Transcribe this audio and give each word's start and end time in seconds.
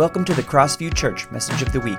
Welcome 0.00 0.24
to 0.24 0.32
the 0.32 0.42
Crossview 0.42 0.94
Church 0.94 1.30
Message 1.30 1.60
of 1.60 1.72
the 1.72 1.80
Week. 1.80 1.98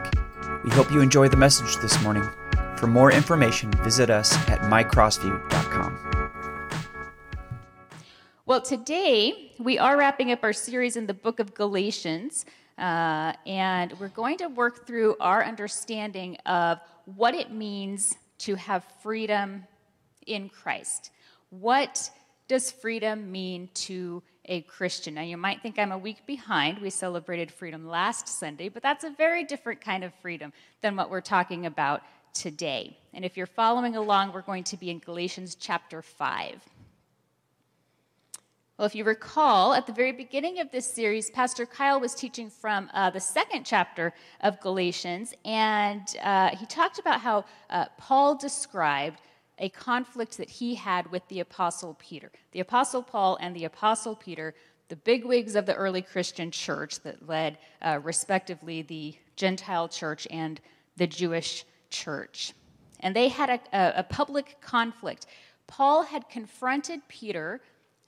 We 0.64 0.72
hope 0.72 0.92
you 0.92 1.02
enjoy 1.02 1.28
the 1.28 1.38
message 1.38 1.78
this 1.84 2.02
morning. 2.02 2.28
For 2.76 2.88
more 2.88 3.12
information, 3.12 3.70
visit 3.84 4.10
us 4.10 4.36
at 4.50 4.62
mycrossview.com. 4.62 6.32
Well, 8.48 8.60
today 8.60 9.52
we 9.60 9.78
are 9.78 10.00
wrapping 10.00 10.32
up 10.32 10.40
our 10.42 10.52
series 10.52 10.96
in 10.96 11.06
the 11.06 11.14
book 11.14 11.40
of 11.40 11.54
Galatians, 11.54 12.46
uh, 12.80 13.34
and 13.46 13.94
we're 14.00 14.08
going 14.08 14.40
to 14.40 14.48
work 14.48 14.88
through 14.88 15.16
our 15.20 15.44
understanding 15.44 16.38
of 16.48 16.80
what 17.06 17.36
it 17.36 17.52
means 17.52 18.18
to 18.40 18.56
have 18.56 18.84
freedom 19.04 19.64
in 20.26 20.50
Christ. 20.50 21.12
What 21.52 22.10
does 22.48 22.72
freedom 22.72 23.32
mean 23.32 23.70
to 23.76 24.24
a 24.52 24.62
Christian. 24.64 25.14
Now, 25.14 25.22
you 25.22 25.38
might 25.38 25.62
think 25.62 25.80
I'm 25.80 25.94
a 25.94 25.98
week 25.98 26.26
behind. 26.26 26.80
We 26.80 26.90
celebrated 26.90 27.50
freedom 27.50 27.88
last 27.88 28.28
Sunday, 28.28 28.68
but 28.68 28.84
that's 28.84 29.06
a 29.06 29.10
very 29.10 29.46
different 29.46 29.80
kind 29.80 30.04
of 30.04 30.14
freedom 30.16 30.52
than 30.82 30.98
what 30.98 31.10
we're 31.10 31.22
talking 31.22 31.66
about 31.66 32.02
today. 32.34 32.98
And 33.14 33.24
if 33.24 33.38
you're 33.38 33.46
following 33.46 33.96
along, 33.96 34.34
we're 34.34 34.42
going 34.42 34.66
to 34.66 34.76
be 34.76 34.90
in 34.90 35.00
Galatians 35.00 35.56
chapter 35.56 36.02
5. 36.02 36.66
Well, 38.78 38.86
if 38.86 38.94
you 38.94 39.06
recall, 39.06 39.74
at 39.74 39.88
the 39.88 39.94
very 39.94 40.12
beginning 40.12 40.60
of 40.60 40.70
this 40.70 40.86
series, 40.86 41.30
Pastor 41.30 41.66
Kyle 41.66 42.02
was 42.02 42.14
teaching 42.14 42.50
from 42.50 42.90
uh, 42.94 43.10
the 43.10 43.22
second 43.22 43.66
chapter 43.66 44.14
of 44.42 44.60
Galatians, 44.60 45.34
and 45.46 46.02
uh, 46.22 46.50
he 46.58 46.66
talked 46.66 47.00
about 47.00 47.22
how 47.22 47.46
uh, 47.70 47.86
Paul 47.98 48.36
described 48.36 49.22
a 49.62 49.70
conflict 49.70 50.38
that 50.38 50.50
he 50.50 50.76
had 50.76 51.10
with 51.12 51.26
the 51.28 51.40
Apostle 51.40 51.96
Peter. 52.00 52.32
The 52.52 52.60
Apostle 52.60 53.04
Paul 53.04 53.38
and 53.40 53.56
the 53.56 53.66
Apostle 53.66 54.16
Peter, 54.16 54.56
the 54.90 54.96
bigwigs 54.96 55.56
of 55.56 55.68
the 55.68 55.76
early 55.76 56.02
Christian 56.02 56.50
church 56.50 57.00
that 57.02 57.30
led, 57.30 57.60
uh, 57.82 58.00
respectively, 58.04 58.82
the 58.82 59.16
Gentile 59.36 59.88
church 59.88 60.28
and 60.32 60.60
the 60.98 61.08
Jewish 61.08 61.64
church. 61.92 62.54
And 63.00 63.16
they 63.16 63.28
had 63.28 63.50
a, 63.72 64.00
a 64.00 64.04
public 64.04 64.60
conflict. 64.62 65.28
Paul 65.68 66.04
had 66.04 66.28
confronted 66.28 67.08
Peter 67.08 67.62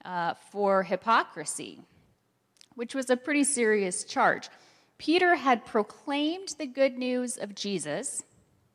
uh, 0.04 0.34
for 0.52 0.84
hypocrisy, 0.84 1.80
which 2.76 2.96
was 2.96 3.10
a 3.10 3.16
pretty 3.16 3.44
serious 3.44 4.04
charge. 4.04 4.50
Peter 4.98 5.36
had 5.36 5.66
proclaimed 5.66 6.56
the 6.58 6.66
good 6.66 6.98
news 6.98 7.38
of 7.38 7.54
Jesus 7.56 8.24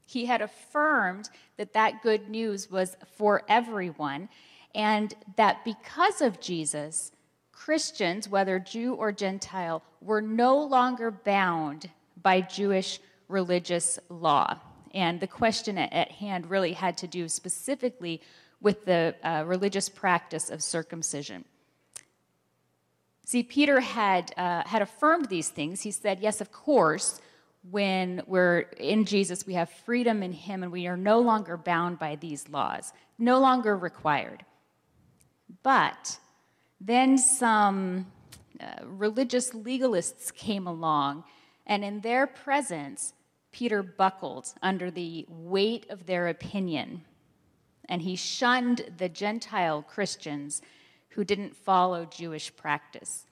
he 0.08 0.24
had 0.24 0.40
affirmed 0.40 1.28
that 1.58 1.74
that 1.74 2.02
good 2.02 2.30
news 2.30 2.70
was 2.70 2.96
for 3.16 3.42
everyone, 3.46 4.30
and 4.74 5.14
that 5.36 5.62
because 5.66 6.22
of 6.22 6.40
Jesus, 6.40 7.12
Christians, 7.52 8.26
whether 8.26 8.58
Jew 8.58 8.94
or 8.94 9.12
Gentile, 9.12 9.82
were 10.00 10.22
no 10.22 10.56
longer 10.56 11.10
bound 11.10 11.90
by 12.22 12.40
Jewish 12.40 13.00
religious 13.28 13.98
law. 14.08 14.58
And 14.94 15.20
the 15.20 15.26
question 15.26 15.76
at 15.76 16.10
hand 16.10 16.48
really 16.48 16.72
had 16.72 16.96
to 16.98 17.06
do 17.06 17.28
specifically 17.28 18.22
with 18.62 18.86
the 18.86 19.14
uh, 19.22 19.44
religious 19.46 19.90
practice 19.90 20.48
of 20.48 20.62
circumcision. 20.62 21.44
See, 23.26 23.42
Peter 23.42 23.80
had, 23.80 24.32
uh, 24.38 24.62
had 24.64 24.80
affirmed 24.80 25.28
these 25.28 25.50
things. 25.50 25.82
He 25.82 25.90
said, 25.90 26.20
Yes, 26.20 26.40
of 26.40 26.50
course, 26.50 27.20
when 27.70 28.22
we're 28.26 28.60
in 28.78 29.04
Jesus, 29.04 29.46
we 29.46 29.54
have 29.54 29.70
freedom 29.70 30.22
in 30.22 30.32
Him 30.32 30.62
and 30.62 30.72
we 30.72 30.86
are 30.86 30.96
no 30.96 31.20
longer 31.20 31.56
bound 31.56 31.98
by 31.98 32.16
these 32.16 32.48
laws, 32.48 32.92
no 33.18 33.38
longer 33.38 33.76
required. 33.76 34.44
But 35.62 36.18
then 36.80 37.18
some 37.18 38.06
uh, 38.60 38.84
religious 38.84 39.50
legalists 39.50 40.32
came 40.32 40.66
along, 40.66 41.24
and 41.66 41.84
in 41.84 42.00
their 42.00 42.26
presence, 42.26 43.12
Peter 43.52 43.82
buckled 43.82 44.54
under 44.62 44.90
the 44.90 45.26
weight 45.28 45.86
of 45.90 46.06
their 46.06 46.28
opinion, 46.28 47.02
and 47.88 48.02
he 48.02 48.16
shunned 48.16 48.84
the 48.98 49.08
Gentile 49.08 49.82
Christians 49.82 50.62
who 51.10 51.24
didn't 51.24 51.56
follow 51.56 52.04
Jewish 52.04 52.54
practice. 52.54 53.26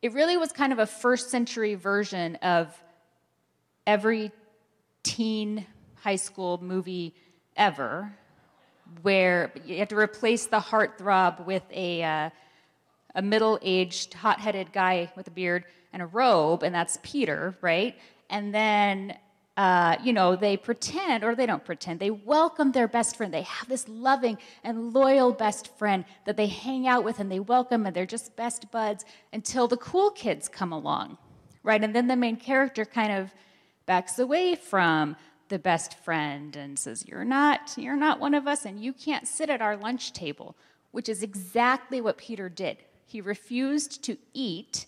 It 0.00 0.12
really 0.12 0.36
was 0.36 0.52
kind 0.52 0.72
of 0.72 0.78
a 0.78 0.86
first 0.86 1.30
century 1.30 1.74
version 1.74 2.36
of 2.36 2.74
every 3.90 4.30
teen 5.02 5.66
high 5.96 6.14
school 6.14 6.62
movie 6.62 7.12
ever 7.56 8.12
where 9.02 9.50
you 9.66 9.78
have 9.78 9.88
to 9.88 9.96
replace 9.96 10.46
the 10.46 10.60
heartthrob 10.60 11.44
with 11.44 11.64
a, 11.72 12.00
uh, 12.04 12.30
a 13.16 13.22
middle 13.22 13.58
aged, 13.62 14.14
hot 14.14 14.38
headed 14.38 14.72
guy 14.72 15.10
with 15.16 15.26
a 15.26 15.30
beard 15.32 15.64
and 15.92 16.02
a 16.02 16.06
robe, 16.06 16.62
and 16.62 16.72
that's 16.72 17.00
Peter, 17.02 17.56
right? 17.62 17.96
And 18.30 18.54
then, 18.54 19.16
uh, 19.56 19.96
you 20.04 20.12
know, 20.12 20.36
they 20.36 20.56
pretend, 20.56 21.24
or 21.24 21.34
they 21.34 21.46
don't 21.46 21.64
pretend, 21.64 21.98
they 21.98 22.10
welcome 22.10 22.70
their 22.70 22.86
best 22.86 23.16
friend. 23.16 23.34
They 23.34 23.42
have 23.42 23.68
this 23.68 23.88
loving 23.88 24.38
and 24.62 24.92
loyal 24.92 25.32
best 25.32 25.76
friend 25.78 26.04
that 26.26 26.36
they 26.36 26.46
hang 26.46 26.86
out 26.86 27.02
with 27.02 27.18
and 27.18 27.30
they 27.30 27.40
welcome, 27.40 27.86
and 27.86 27.96
they're 27.96 28.06
just 28.06 28.36
best 28.36 28.70
buds 28.70 29.04
until 29.32 29.66
the 29.66 29.76
cool 29.78 30.12
kids 30.12 30.48
come 30.48 30.70
along, 30.70 31.18
right? 31.64 31.82
And 31.82 31.92
then 31.92 32.06
the 32.06 32.14
main 32.14 32.36
character 32.36 32.84
kind 32.84 33.12
of 33.12 33.34
backs 33.86 34.18
away 34.18 34.54
from 34.54 35.16
the 35.50 35.58
best 35.58 35.98
friend 35.98 36.56
and 36.56 36.78
says, 36.78 37.04
You're 37.06 37.24
not, 37.24 37.74
you're 37.76 37.96
not 37.96 38.20
one 38.20 38.34
of 38.34 38.46
us, 38.46 38.64
and 38.64 38.82
you 38.82 38.92
can't 38.92 39.28
sit 39.28 39.50
at 39.50 39.60
our 39.60 39.76
lunch 39.76 40.12
table, 40.12 40.56
which 40.92 41.08
is 41.08 41.22
exactly 41.22 42.00
what 42.00 42.16
Peter 42.16 42.48
did. 42.48 42.78
He 43.04 43.20
refused 43.20 44.02
to 44.04 44.16
eat 44.32 44.86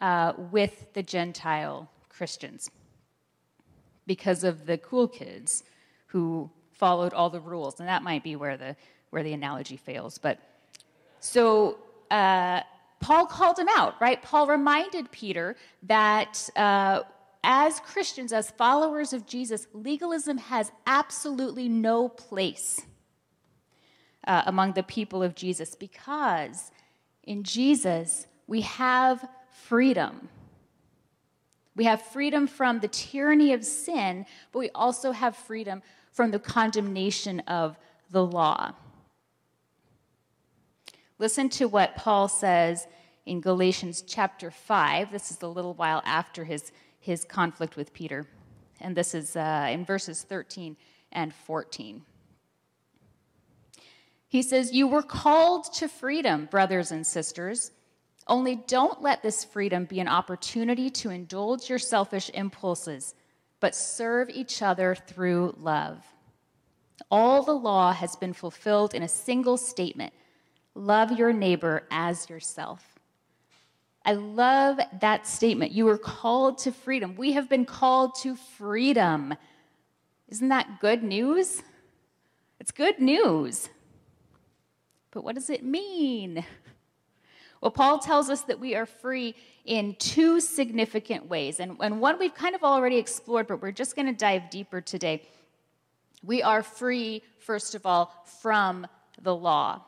uh, 0.00 0.34
with 0.50 0.92
the 0.92 1.02
Gentile 1.02 1.90
Christians 2.08 2.70
because 4.06 4.42
of 4.42 4.66
the 4.66 4.76
cool 4.78 5.06
kids 5.06 5.62
who 6.06 6.50
followed 6.72 7.14
all 7.14 7.30
the 7.30 7.40
rules. 7.40 7.78
And 7.78 7.88
that 7.88 8.02
might 8.02 8.24
be 8.24 8.34
where 8.34 8.56
the, 8.56 8.74
where 9.10 9.22
the 9.22 9.32
analogy 9.32 9.76
fails. 9.76 10.18
But 10.18 10.38
so 11.20 11.78
uh, 12.10 12.62
Paul 12.98 13.26
called 13.26 13.58
him 13.58 13.68
out, 13.76 13.94
right? 14.00 14.20
Paul 14.20 14.48
reminded 14.48 15.10
Peter 15.12 15.56
that. 15.84 16.48
Uh, 16.56 17.02
as 17.42 17.80
Christians, 17.80 18.32
as 18.32 18.50
followers 18.50 19.12
of 19.12 19.26
Jesus, 19.26 19.66
legalism 19.72 20.38
has 20.38 20.72
absolutely 20.86 21.68
no 21.68 22.08
place 22.08 22.82
uh, 24.26 24.42
among 24.46 24.74
the 24.74 24.82
people 24.82 25.22
of 25.22 25.34
Jesus 25.34 25.74
because 25.74 26.70
in 27.24 27.42
Jesus 27.42 28.26
we 28.46 28.60
have 28.62 29.26
freedom. 29.66 30.28
We 31.76 31.84
have 31.84 32.02
freedom 32.02 32.46
from 32.46 32.80
the 32.80 32.88
tyranny 32.88 33.52
of 33.52 33.64
sin, 33.64 34.26
but 34.52 34.58
we 34.58 34.70
also 34.74 35.12
have 35.12 35.34
freedom 35.36 35.82
from 36.12 36.30
the 36.30 36.38
condemnation 36.38 37.40
of 37.40 37.78
the 38.10 38.24
law. 38.24 38.74
Listen 41.18 41.48
to 41.50 41.68
what 41.68 41.96
Paul 41.96 42.28
says 42.28 42.86
in 43.24 43.40
Galatians 43.40 44.02
chapter 44.02 44.50
5. 44.50 45.12
This 45.12 45.30
is 45.30 45.40
a 45.42 45.46
little 45.46 45.74
while 45.74 46.02
after 46.04 46.44
his 46.44 46.72
his 47.00 47.24
conflict 47.24 47.76
with 47.76 47.92
Peter. 47.92 48.26
And 48.80 48.96
this 48.96 49.14
is 49.14 49.34
uh, 49.34 49.68
in 49.70 49.84
verses 49.84 50.22
13 50.22 50.76
and 51.10 51.34
14. 51.34 52.02
He 54.28 54.42
says, 54.42 54.72
You 54.72 54.86
were 54.86 55.02
called 55.02 55.72
to 55.74 55.88
freedom, 55.88 56.46
brothers 56.50 56.92
and 56.92 57.04
sisters. 57.04 57.72
Only 58.28 58.54
don't 58.54 59.02
let 59.02 59.22
this 59.22 59.44
freedom 59.44 59.86
be 59.86 59.98
an 59.98 60.06
opportunity 60.06 60.88
to 60.90 61.10
indulge 61.10 61.68
your 61.68 61.80
selfish 61.80 62.30
impulses, 62.32 63.14
but 63.58 63.74
serve 63.74 64.30
each 64.30 64.62
other 64.62 64.94
through 64.94 65.56
love. 65.58 66.04
All 67.10 67.42
the 67.42 67.52
law 67.52 67.92
has 67.92 68.14
been 68.14 68.32
fulfilled 68.32 68.94
in 68.94 69.02
a 69.02 69.08
single 69.08 69.56
statement 69.56 70.12
love 70.76 71.10
your 71.18 71.32
neighbor 71.32 71.82
as 71.90 72.30
yourself. 72.30 72.89
I 74.04 74.12
love 74.12 74.80
that 75.00 75.26
statement. 75.26 75.72
You 75.72 75.84
were 75.84 75.98
called 75.98 76.58
to 76.58 76.72
freedom. 76.72 77.16
We 77.16 77.32
have 77.32 77.48
been 77.48 77.66
called 77.66 78.14
to 78.22 78.34
freedom. 78.34 79.34
Isn't 80.28 80.48
that 80.48 80.80
good 80.80 81.02
news? 81.02 81.62
It's 82.58 82.72
good 82.72 82.98
news. 82.98 83.68
But 85.10 85.24
what 85.24 85.34
does 85.34 85.50
it 85.50 85.64
mean? 85.64 86.44
Well, 87.60 87.70
Paul 87.70 87.98
tells 87.98 88.30
us 88.30 88.42
that 88.42 88.58
we 88.58 88.74
are 88.74 88.86
free 88.86 89.34
in 89.66 89.94
two 89.98 90.40
significant 90.40 91.28
ways. 91.28 91.60
And, 91.60 91.76
and 91.80 92.00
one 92.00 92.18
we've 92.18 92.34
kind 92.34 92.54
of 92.54 92.62
already 92.62 92.96
explored, 92.96 93.46
but 93.48 93.60
we're 93.60 93.72
just 93.72 93.96
going 93.96 94.06
to 94.06 94.14
dive 94.14 94.48
deeper 94.50 94.80
today. 94.80 95.28
We 96.22 96.42
are 96.42 96.62
free, 96.62 97.22
first 97.38 97.74
of 97.74 97.84
all, 97.84 98.14
from 98.40 98.86
the 99.20 99.34
law. 99.34 99.82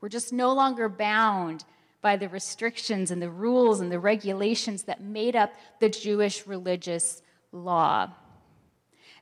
We're 0.00 0.08
just 0.08 0.32
no 0.32 0.52
longer 0.52 0.88
bound 0.88 1.64
by 2.00 2.16
the 2.16 2.28
restrictions 2.28 3.10
and 3.10 3.20
the 3.20 3.30
rules 3.30 3.80
and 3.80 3.90
the 3.90 3.98
regulations 3.98 4.84
that 4.84 5.02
made 5.02 5.34
up 5.34 5.52
the 5.80 5.88
Jewish 5.88 6.46
religious 6.46 7.22
law. 7.52 8.10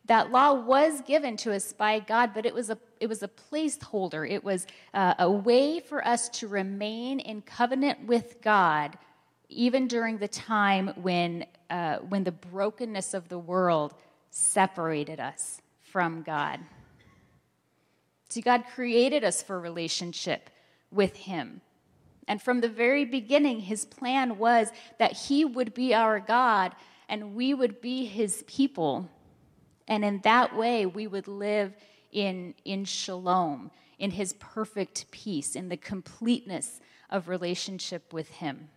That 0.06 0.30
law 0.30 0.52
was 0.52 1.00
given 1.00 1.36
to 1.38 1.52
us 1.52 1.72
by 1.72 1.98
God, 1.98 2.32
but 2.32 2.46
it 2.46 2.54
was 2.54 2.70
a, 2.70 2.78
it 3.00 3.08
was 3.08 3.22
a 3.22 3.28
placeholder. 3.28 4.28
It 4.28 4.44
was 4.44 4.66
uh, 4.94 5.14
a 5.18 5.30
way 5.30 5.80
for 5.80 6.06
us 6.06 6.28
to 6.30 6.48
remain 6.48 7.18
in 7.18 7.42
covenant 7.42 8.06
with 8.06 8.40
God 8.40 8.98
even 9.48 9.86
during 9.86 10.18
the 10.18 10.28
time 10.28 10.88
when, 10.96 11.46
uh, 11.70 11.96
when 11.98 12.24
the 12.24 12.32
brokenness 12.32 13.14
of 13.14 13.28
the 13.28 13.38
world 13.38 13.94
separated 14.30 15.20
us 15.20 15.60
from 15.80 16.22
God. 16.22 16.60
See, 18.28 18.40
God 18.40 18.64
created 18.74 19.24
us 19.24 19.42
for 19.42 19.58
relationship 19.60 20.50
with 20.90 21.16
Him. 21.16 21.60
And 22.28 22.42
from 22.42 22.60
the 22.60 22.68
very 22.68 23.04
beginning, 23.04 23.60
His 23.60 23.84
plan 23.84 24.38
was 24.38 24.70
that 24.98 25.12
He 25.12 25.44
would 25.44 25.74
be 25.74 25.94
our 25.94 26.20
God 26.20 26.74
and 27.08 27.34
we 27.34 27.54
would 27.54 27.80
be 27.80 28.06
His 28.06 28.42
people. 28.46 29.08
And 29.86 30.04
in 30.04 30.20
that 30.24 30.56
way, 30.56 30.86
we 30.86 31.06
would 31.06 31.28
live 31.28 31.76
in, 32.10 32.54
in 32.64 32.84
shalom, 32.84 33.70
in 33.98 34.10
His 34.10 34.32
perfect 34.34 35.10
peace, 35.10 35.54
in 35.54 35.68
the 35.68 35.76
completeness 35.76 36.80
of 37.10 37.28
relationship 37.28 38.12
with 38.12 38.28
Him. 38.30 38.68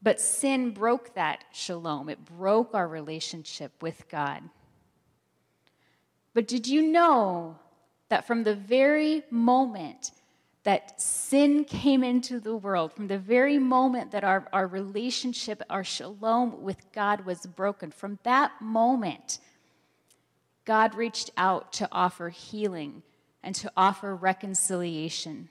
But 0.00 0.20
sin 0.20 0.70
broke 0.70 1.14
that 1.14 1.44
shalom, 1.52 2.08
it 2.08 2.24
broke 2.24 2.74
our 2.74 2.88
relationship 2.88 3.82
with 3.82 4.08
God. 4.08 4.42
But 6.34 6.48
did 6.48 6.66
you 6.66 6.82
know 6.82 7.58
that 8.08 8.26
from 8.26 8.42
the 8.42 8.54
very 8.54 9.22
moment 9.30 10.10
that 10.64 11.00
sin 11.00 11.64
came 11.64 12.04
into 12.04 12.38
the 12.38 12.56
world, 12.56 12.92
from 12.92 13.08
the 13.08 13.18
very 13.18 13.58
moment 13.58 14.12
that 14.12 14.22
our, 14.22 14.46
our 14.52 14.66
relationship, 14.66 15.62
our 15.68 15.82
shalom 15.82 16.62
with 16.62 16.92
God 16.92 17.24
was 17.26 17.46
broken, 17.46 17.90
from 17.90 18.18
that 18.22 18.52
moment, 18.60 19.38
God 20.64 20.94
reached 20.94 21.30
out 21.36 21.72
to 21.74 21.88
offer 21.90 22.28
healing 22.28 23.02
and 23.42 23.54
to 23.56 23.72
offer 23.76 24.14
reconciliation. 24.14 25.48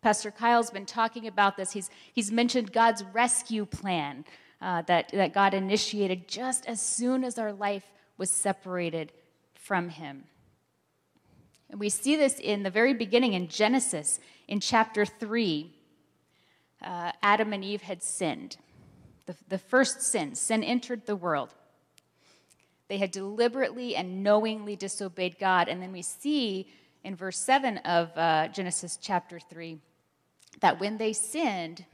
Pastor 0.00 0.30
Kyle's 0.30 0.70
been 0.70 0.86
talking 0.86 1.26
about 1.26 1.58
this. 1.58 1.72
He's, 1.72 1.90
he's 2.14 2.32
mentioned 2.32 2.72
God's 2.72 3.04
rescue 3.12 3.66
plan 3.66 4.24
uh, 4.62 4.82
that, 4.82 5.10
that 5.12 5.34
God 5.34 5.52
initiated 5.52 6.26
just 6.26 6.66
as 6.66 6.80
soon 6.80 7.24
as 7.24 7.38
our 7.38 7.52
life 7.52 7.84
was 8.16 8.30
separated 8.30 9.12
from 9.54 9.90
Him. 9.90 10.24
And 11.70 11.78
we 11.78 11.88
see 11.88 12.16
this 12.16 12.38
in 12.40 12.64
the 12.64 12.70
very 12.70 12.94
beginning 12.94 13.34
in 13.34 13.48
Genesis, 13.48 14.18
in 14.48 14.58
chapter 14.58 15.06
3. 15.06 15.72
Uh, 16.82 17.12
Adam 17.22 17.52
and 17.52 17.64
Eve 17.64 17.82
had 17.82 18.02
sinned. 18.02 18.56
The, 19.26 19.36
the 19.48 19.58
first 19.58 20.02
sin, 20.02 20.34
sin 20.34 20.64
entered 20.64 21.06
the 21.06 21.14
world. 21.14 21.54
They 22.88 22.98
had 22.98 23.12
deliberately 23.12 23.94
and 23.94 24.24
knowingly 24.24 24.74
disobeyed 24.74 25.38
God. 25.38 25.68
And 25.68 25.80
then 25.80 25.92
we 25.92 26.02
see 26.02 26.68
in 27.04 27.14
verse 27.14 27.38
7 27.38 27.78
of 27.78 28.10
uh, 28.18 28.48
Genesis 28.48 28.98
chapter 29.00 29.38
3 29.38 29.78
that 30.60 30.80
when 30.80 30.98
they 30.98 31.12
sinned, 31.12 31.84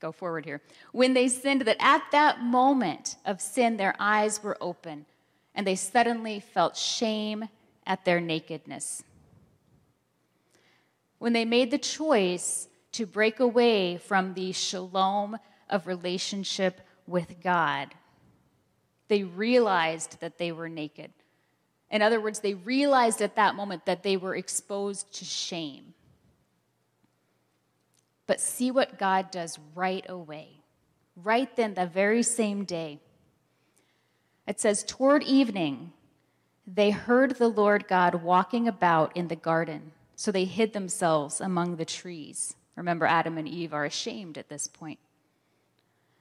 go 0.00 0.12
forward 0.12 0.46
here. 0.46 0.62
When 0.92 1.12
they 1.12 1.28
sinned, 1.28 1.62
that 1.62 1.76
at 1.78 2.04
that 2.12 2.40
moment 2.40 3.16
of 3.26 3.42
sin, 3.42 3.76
their 3.76 3.94
eyes 4.00 4.42
were 4.42 4.56
open 4.62 5.04
and 5.56 5.66
they 5.66 5.74
suddenly 5.74 6.38
felt 6.38 6.76
shame 6.76 7.48
at 7.86 8.04
their 8.04 8.20
nakedness. 8.20 9.02
When 11.18 11.32
they 11.32 11.46
made 11.46 11.70
the 11.70 11.78
choice 11.78 12.68
to 12.92 13.06
break 13.06 13.40
away 13.40 13.96
from 13.96 14.34
the 14.34 14.52
shalom 14.52 15.38
of 15.70 15.86
relationship 15.86 16.82
with 17.06 17.40
God, 17.42 17.94
they 19.08 19.24
realized 19.24 20.20
that 20.20 20.36
they 20.36 20.52
were 20.52 20.68
naked. 20.68 21.10
In 21.90 22.02
other 22.02 22.20
words, 22.20 22.40
they 22.40 22.54
realized 22.54 23.22
at 23.22 23.36
that 23.36 23.54
moment 23.54 23.86
that 23.86 24.02
they 24.02 24.16
were 24.16 24.36
exposed 24.36 25.12
to 25.14 25.24
shame. 25.24 25.94
But 28.26 28.40
see 28.40 28.70
what 28.70 28.98
God 28.98 29.30
does 29.30 29.58
right 29.74 30.04
away. 30.08 30.48
Right 31.14 31.54
then, 31.56 31.74
the 31.74 31.86
very 31.86 32.22
same 32.22 32.64
day, 32.64 33.00
it 34.46 34.60
says, 34.60 34.84
Toward 34.84 35.22
evening, 35.22 35.92
they 36.66 36.90
heard 36.90 37.36
the 37.36 37.48
Lord 37.48 37.86
God 37.88 38.22
walking 38.22 38.66
about 38.66 39.16
in 39.16 39.28
the 39.28 39.36
garden, 39.36 39.92
so 40.14 40.32
they 40.32 40.44
hid 40.44 40.72
themselves 40.72 41.40
among 41.40 41.76
the 41.76 41.84
trees. 41.84 42.56
Remember, 42.74 43.06
Adam 43.06 43.38
and 43.38 43.48
Eve 43.48 43.72
are 43.72 43.84
ashamed 43.84 44.36
at 44.36 44.48
this 44.48 44.66
point. 44.66 44.98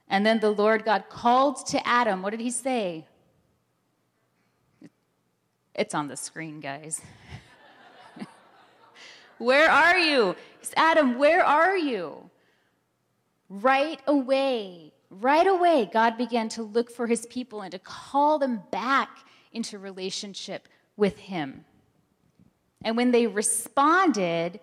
And 0.07 0.25
then 0.25 0.39
the 0.39 0.51
Lord 0.51 0.85
God 0.85 1.05
called 1.09 1.65
to 1.67 1.85
Adam. 1.87 2.21
What 2.21 2.29
did 2.29 2.39
he 2.39 2.51
say? 2.51 3.05
It's 5.73 5.93
on 5.93 6.07
the 6.07 6.15
screen, 6.15 6.61
guys. 6.61 7.01
where 9.37 9.69
are 9.69 9.97
you? 9.97 10.35
Adam, 10.77 11.17
where 11.17 11.43
are 11.43 11.77
you? 11.77 12.29
Right 13.49 13.99
away, 14.07 14.93
right 15.21 15.47
away, 15.47 15.89
God 15.91 16.17
began 16.17 16.49
to 16.49 16.63
look 16.63 16.91
for 16.91 17.07
his 17.07 17.25
people 17.25 17.61
and 17.61 17.71
to 17.71 17.79
call 17.79 18.39
them 18.39 18.63
back 18.71 19.09
into 19.51 19.79
relationship 19.79 20.67
with 20.97 21.17
him. 21.17 21.65
And 22.83 22.95
when 22.95 23.11
they 23.11 23.27
responded 23.27 24.59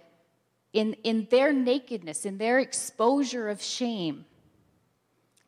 in, 0.73 0.95
in 1.05 1.27
their 1.31 1.53
nakedness, 1.53 2.25
in 2.25 2.39
their 2.39 2.59
exposure 2.59 3.49
of 3.49 3.63
shame, 3.63 4.25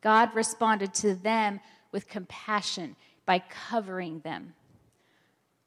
God 0.00 0.34
responded 0.34 0.92
to 0.94 1.14
them 1.14 1.60
with 1.92 2.08
compassion 2.08 2.96
by 3.24 3.38
covering 3.38 4.20
them. 4.20 4.54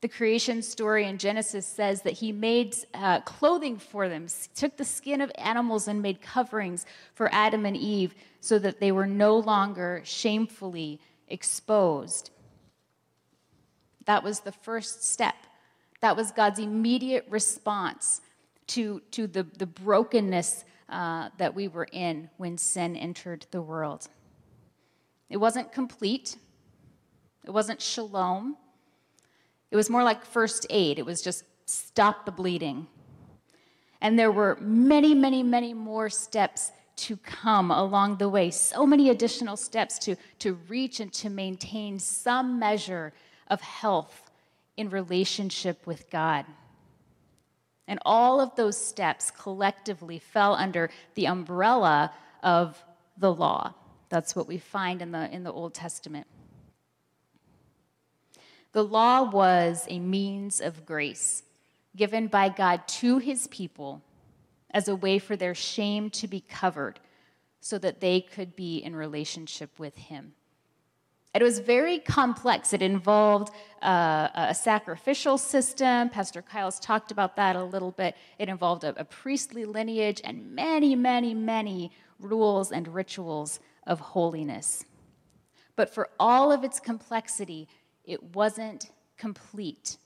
The 0.01 0.07
creation 0.07 0.61
story 0.61 1.05
in 1.05 1.17
Genesis 1.17 1.65
says 1.65 2.03
that 2.03 2.13
he 2.13 2.31
made 2.31 2.75
uh, 2.93 3.21
clothing 3.21 3.79
for 3.79 4.07
them, 4.07 4.27
took 4.55 4.77
the 4.77 4.85
skin 4.85 5.21
of 5.21 5.31
animals 5.39 5.87
and 5.87 6.01
made 6.01 6.21
coverings 6.21 6.85
for 7.15 7.29
Adam 7.33 7.65
and 7.65 7.75
Eve 7.75 8.13
so 8.39 8.59
that 8.59 8.79
they 8.79 8.91
were 8.91 9.07
no 9.07 9.37
longer 9.37 10.01
shamefully 10.03 10.99
exposed. 11.27 12.29
That 14.05 14.23
was 14.23 14.41
the 14.41 14.51
first 14.51 15.03
step. 15.03 15.35
That 16.01 16.15
was 16.15 16.31
God's 16.31 16.59
immediate 16.59 17.25
response 17.29 18.21
to, 18.67 19.01
to 19.11 19.25
the, 19.25 19.43
the 19.57 19.65
brokenness 19.65 20.63
uh, 20.89 21.29
that 21.37 21.55
we 21.55 21.67
were 21.67 21.87
in 21.91 22.29
when 22.37 22.57
sin 22.57 22.95
entered 22.95 23.47
the 23.49 23.61
world. 23.61 24.07
It 25.29 25.37
wasn't 25.37 25.71
complete, 25.71 26.37
it 27.43 27.51
wasn't 27.51 27.81
shalom. 27.81 28.57
It 29.71 29.75
was 29.75 29.89
more 29.89 30.03
like 30.03 30.25
first 30.25 30.65
aid, 30.69 30.99
it 30.99 31.05
was 31.05 31.21
just 31.21 31.43
stop 31.65 32.25
the 32.25 32.31
bleeding. 32.31 32.87
And 33.99 34.17
there 34.17 34.31
were 34.31 34.57
many, 34.61 35.13
many, 35.15 35.41
many 35.43 35.73
more 35.73 36.09
steps 36.09 36.71
to 36.97 37.17
come 37.17 37.71
along 37.71 38.17
the 38.17 38.29
way, 38.29 38.49
so 38.51 38.85
many 38.85 39.09
additional 39.09 39.57
steps 39.57 39.99
to, 39.99 40.15
to 40.39 40.53
reach 40.67 40.99
and 40.99 41.11
to 41.13 41.29
maintain 41.29 41.99
some 41.99 42.59
measure 42.59 43.13
of 43.47 43.61
health 43.61 44.31
in 44.77 44.89
relationship 44.89 45.85
with 45.85 46.09
God. 46.09 46.45
And 47.87 47.99
all 48.05 48.41
of 48.41 48.55
those 48.55 48.77
steps 48.77 49.31
collectively 49.31 50.19
fell 50.19 50.53
under 50.55 50.89
the 51.15 51.27
umbrella 51.27 52.11
of 52.43 52.83
the 53.17 53.33
law. 53.33 53.73
That's 54.09 54.35
what 54.35 54.47
we 54.47 54.57
find 54.57 55.01
in 55.01 55.11
the, 55.11 55.31
in 55.31 55.43
the 55.43 55.51
Old 55.51 55.73
Testament. 55.73 56.27
The 58.73 58.83
law 58.83 59.29
was 59.29 59.85
a 59.89 59.99
means 59.99 60.61
of 60.61 60.85
grace 60.85 61.43
given 61.95 62.27
by 62.27 62.49
God 62.49 62.87
to 62.87 63.17
his 63.17 63.47
people 63.47 64.01
as 64.71 64.87
a 64.87 64.95
way 64.95 65.19
for 65.19 65.35
their 65.35 65.55
shame 65.55 66.09
to 66.11 66.27
be 66.27 66.41
covered 66.41 66.99
so 67.59 67.77
that 67.79 67.99
they 67.99 68.21
could 68.21 68.55
be 68.55 68.77
in 68.77 68.95
relationship 68.95 69.79
with 69.79 69.95
him. 69.95 70.33
It 71.33 71.43
was 71.43 71.59
very 71.59 71.99
complex. 71.99 72.73
It 72.73 72.81
involved 72.81 73.53
uh, 73.81 74.29
a 74.33 74.55
sacrificial 74.55 75.37
system. 75.37 76.09
Pastor 76.09 76.41
Kyle's 76.41 76.79
talked 76.79 77.11
about 77.11 77.35
that 77.35 77.55
a 77.55 77.63
little 77.63 77.91
bit. 77.91 78.15
It 78.39 78.49
involved 78.49 78.83
a, 78.83 78.99
a 78.99 79.05
priestly 79.05 79.65
lineage 79.65 80.21
and 80.23 80.55
many, 80.55 80.95
many, 80.95 81.33
many 81.33 81.91
rules 82.19 82.71
and 82.71 82.87
rituals 82.87 83.59
of 83.85 83.99
holiness. 83.99 84.85
But 85.75 85.93
for 85.93 86.09
all 86.19 86.51
of 86.51 86.63
its 86.63 86.79
complexity, 86.79 87.67
it 88.07 88.23
wasn't 88.35 88.89
complete. 89.17 89.97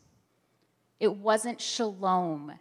It 1.00 1.16
wasn't 1.16 1.62
shalom. 1.62 2.54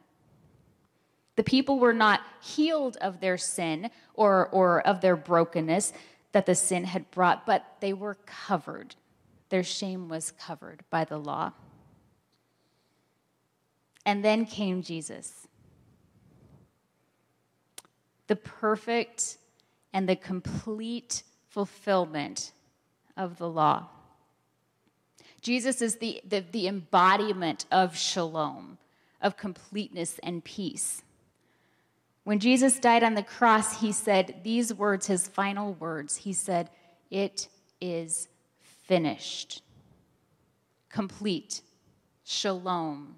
The 1.37 1.42
people 1.42 1.78
were 1.78 1.94
not 1.94 2.20
healed 2.42 2.99
of 3.00 3.20
their 3.20 3.38
sin 3.38 3.90
or, 4.14 4.49
or 4.49 4.87
of 4.87 5.00
their 5.00 5.16
brokenness 5.16 5.94
that 6.32 6.47
the 6.47 6.54
sin 6.54 6.85
had 6.85 7.11
brought, 7.11 7.47
but 7.47 7.64
they 7.80 7.94
were 7.94 8.18
covered. 8.26 8.94
Their 9.49 9.62
shame 9.62 10.09
was 10.09 10.30
covered 10.32 10.85
by 10.90 11.04
the 11.04 11.18
law. 11.18 11.52
And 14.04 14.25
then 14.25 14.47
came 14.47 14.82
Jesus, 14.82 15.47
the 18.26 18.37
perfect 18.37 19.38
and 19.92 20.09
the 20.09 20.16
complete 20.16 21.23
fulfillment 21.49 22.52
of 23.16 23.38
the 23.38 23.49
law. 23.49 23.88
Jesus 25.42 25.80
is 25.80 25.97
the, 25.97 26.20
the, 26.26 26.44
the, 26.52 26.66
embodiment 26.68 27.64
of 27.70 27.97
shalom, 27.97 28.78
of 29.23 29.37
completeness 29.37 30.20
and 30.23 30.44
peace. 30.44 31.02
When 32.25 32.38
Jesus 32.38 32.78
died 32.78 33.02
on 33.02 33.14
the 33.14 33.23
cross, 33.23 33.80
he 33.80 33.92
said 33.92 34.40
these 34.44 34.75
words, 34.75 35.06
his 35.06 35.26
final 35.26 35.73
words. 35.75 36.16
He 36.16 36.32
said, 36.32 36.68
It 37.11 37.49
is 37.80 38.28
finished, 38.87 39.62
complete, 40.90 41.62
shalom. 42.25 43.16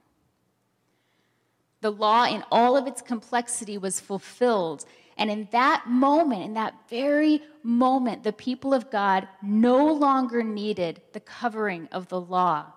The 1.80 1.90
law, 1.90 2.26
in 2.26 2.44
all 2.52 2.76
of 2.76 2.86
its 2.86 3.02
complexity, 3.02 3.76
was 3.76 3.98
fulfilled. 3.98 4.84
And 5.22 5.30
in 5.30 5.46
that 5.52 5.84
moment, 5.86 6.42
in 6.42 6.54
that 6.54 6.74
very 6.90 7.42
moment, 7.62 8.24
the 8.24 8.32
people 8.32 8.74
of 8.74 8.90
God 8.90 9.28
no 9.40 9.86
longer 9.86 10.42
needed 10.42 11.00
the 11.12 11.20
covering 11.20 11.88
of 11.92 12.08
the 12.08 12.20
law 12.20 12.72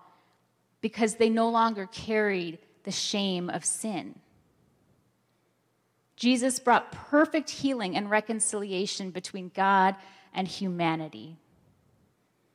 because 0.80 1.16
they 1.16 1.28
no 1.28 1.48
longer 1.48 1.86
carried 1.86 2.58
the 2.84 2.92
shame 2.92 3.50
of 3.50 3.64
sin. 3.64 4.20
Jesus 6.14 6.60
brought 6.60 6.92
perfect 6.92 7.50
healing 7.50 7.96
and 7.96 8.08
reconciliation 8.08 9.10
between 9.10 9.50
God 9.52 9.96
and 10.32 10.46
humanity. 10.46 11.38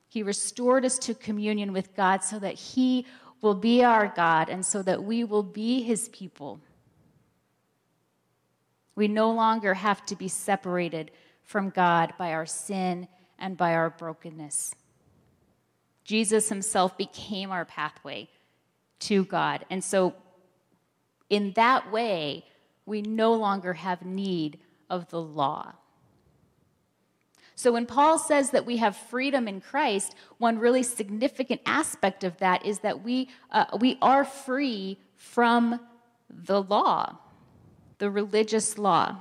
He 0.07 0.24
restored 0.24 0.86
us 0.86 0.98
to 1.00 1.13
communion 1.13 1.74
with 1.74 1.93
God 1.98 2.24
so 2.24 2.39
that 2.39 2.53
He 2.53 3.05
will 3.41 3.55
be 3.55 3.83
our 3.83 4.07
God 4.07 4.48
and 4.48 4.65
so 4.65 4.81
that 4.83 5.03
we 5.03 5.25
will 5.25 5.43
be 5.43 5.83
His 5.83 6.07
people. 6.07 6.62
We 8.95 9.07
no 9.07 9.31
longer 9.31 9.74
have 9.74 10.05
to 10.07 10.15
be 10.15 10.27
separated 10.27 11.12
from 11.43 11.69
God 11.69 12.13
by 12.17 12.33
our 12.33 12.45
sin 12.45 13.07
and 13.39 13.57
by 13.57 13.74
our 13.74 13.89
brokenness. 13.89 14.75
Jesus 16.03 16.50
Himself 16.50 16.98
became 16.98 17.51
our 17.51 17.65
pathway 17.65 18.29
to 19.00 19.25
God. 19.25 19.65
And 19.69 19.83
so, 19.83 20.15
in 21.29 21.53
that 21.53 21.91
way, 21.91 22.45
we 22.86 23.01
no 23.01 23.33
longer 23.33 23.74
have 23.74 24.05
need 24.05 24.60
of 24.89 25.10
the 25.10 25.21
law. 25.21 25.74
So, 27.55 27.71
when 27.71 27.86
Paul 27.86 28.17
says 28.17 28.50
that 28.51 28.65
we 28.65 28.77
have 28.77 28.95
freedom 28.95 29.48
in 29.48 29.62
Christ, 29.62 30.15
one 30.39 30.57
really 30.57 30.83
significant 30.83 31.62
aspect 31.65 32.24
of 32.24 32.38
that 32.38 32.65
is 32.65 32.79
that 32.79 33.03
we, 33.03 33.29
uh, 33.51 33.65
we 33.79 33.98
are 34.01 34.25
free 34.25 34.98
from 35.15 35.79
the 36.29 36.63
law, 36.63 37.19
the 38.01 38.10
religious 38.10 38.79
law. 38.79 39.15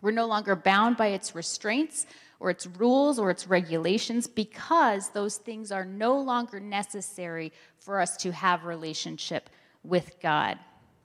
We're 0.00 0.12
no 0.12 0.26
longer 0.26 0.54
bound 0.54 0.96
by 0.96 1.08
its 1.08 1.34
restraints 1.34 2.06
or 2.38 2.48
its 2.48 2.68
rules 2.68 3.18
or 3.18 3.30
its 3.30 3.48
regulations 3.48 4.28
because 4.28 5.08
those 5.08 5.38
things 5.38 5.72
are 5.72 5.84
no 5.84 6.16
longer 6.16 6.60
necessary 6.60 7.52
for 7.78 8.00
us 8.00 8.16
to 8.18 8.30
have 8.30 8.64
relationship 8.64 9.50
with 9.82 10.20
God. 10.22 10.56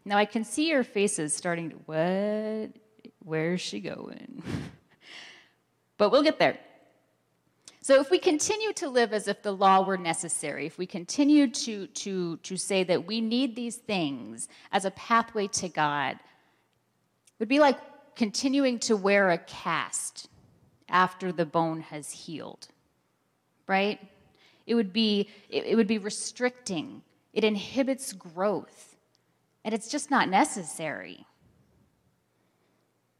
Now 0.05 0.19
I 0.19 0.25
can 0.25 0.43
see 0.43 0.69
your 0.69 0.83
faces 0.83 1.33
starting 1.33 1.71
to, 1.71 1.75
what? 1.87 2.69
Where's 3.25 3.61
she 3.61 3.79
going? 3.79 4.43
but 5.97 6.11
we'll 6.11 6.21
get 6.21 6.37
there. 6.37 6.59
So 7.81 7.99
if 7.99 8.11
we 8.11 8.19
continue 8.19 8.73
to 8.73 8.89
live 8.89 9.11
as 9.11 9.27
if 9.27 9.41
the 9.41 9.53
law 9.53 9.81
were 9.81 9.97
necessary, 9.97 10.67
if 10.67 10.77
we 10.77 10.85
continue 10.85 11.47
to, 11.47 11.87
to, 11.87 12.37
to 12.37 12.57
say 12.57 12.83
that 12.83 13.07
we 13.07 13.21
need 13.21 13.55
these 13.55 13.77
things 13.77 14.49
as 14.71 14.85
a 14.85 14.91
pathway 14.91 15.47
to 15.47 15.67
God, 15.67 16.19
would 17.39 17.47
be 17.47 17.59
like 17.59 17.79
continuing 18.15 18.79
to 18.79 18.95
wear 18.95 19.31
a 19.31 19.37
cast 19.37 20.29
after 20.89 21.31
the 21.31 21.45
bone 21.45 21.81
has 21.81 22.11
healed, 22.11 22.67
right? 23.67 23.99
It 24.67 24.75
would 24.75 24.93
be, 24.93 25.29
it, 25.49 25.65
it 25.65 25.75
would 25.75 25.87
be 25.87 25.97
restricting. 25.97 27.01
It 27.33 27.43
inhibits 27.43 28.13
growth 28.13 28.89
and 29.63 29.73
it's 29.73 29.89
just 29.89 30.09
not 30.09 30.29
necessary. 30.29 31.25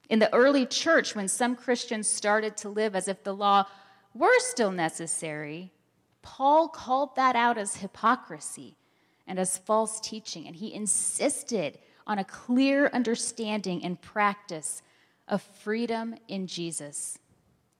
In 0.10 0.20
the 0.20 0.34
early 0.34 0.66
church, 0.66 1.16
when 1.16 1.28
some 1.28 1.56
Christians 1.56 2.08
started 2.08 2.58
to 2.58 2.70
live 2.70 2.96
as 2.96 3.08
if 3.08 3.24
the 3.24 3.36
law 3.36 3.66
were 4.14 4.40
still 4.40 4.72
necessary, 4.72 5.72
Paul 6.22 6.68
called 6.68 7.16
that 7.16 7.36
out 7.36 7.58
as 7.58 7.78
hypocrisy 7.78 8.76
and 9.28 9.38
as 9.38 9.60
false 9.60 10.00
teaching, 10.00 10.48
and 10.48 10.56
he 10.56 10.74
insisted 10.74 11.78
on 12.10 12.18
a 12.18 12.24
clear 12.24 12.90
understanding 12.92 13.86
and 13.86 14.02
practice 14.02 14.82
of 15.28 15.44
freedom 15.44 16.16
in 16.28 16.48
Jesus, 16.48 17.20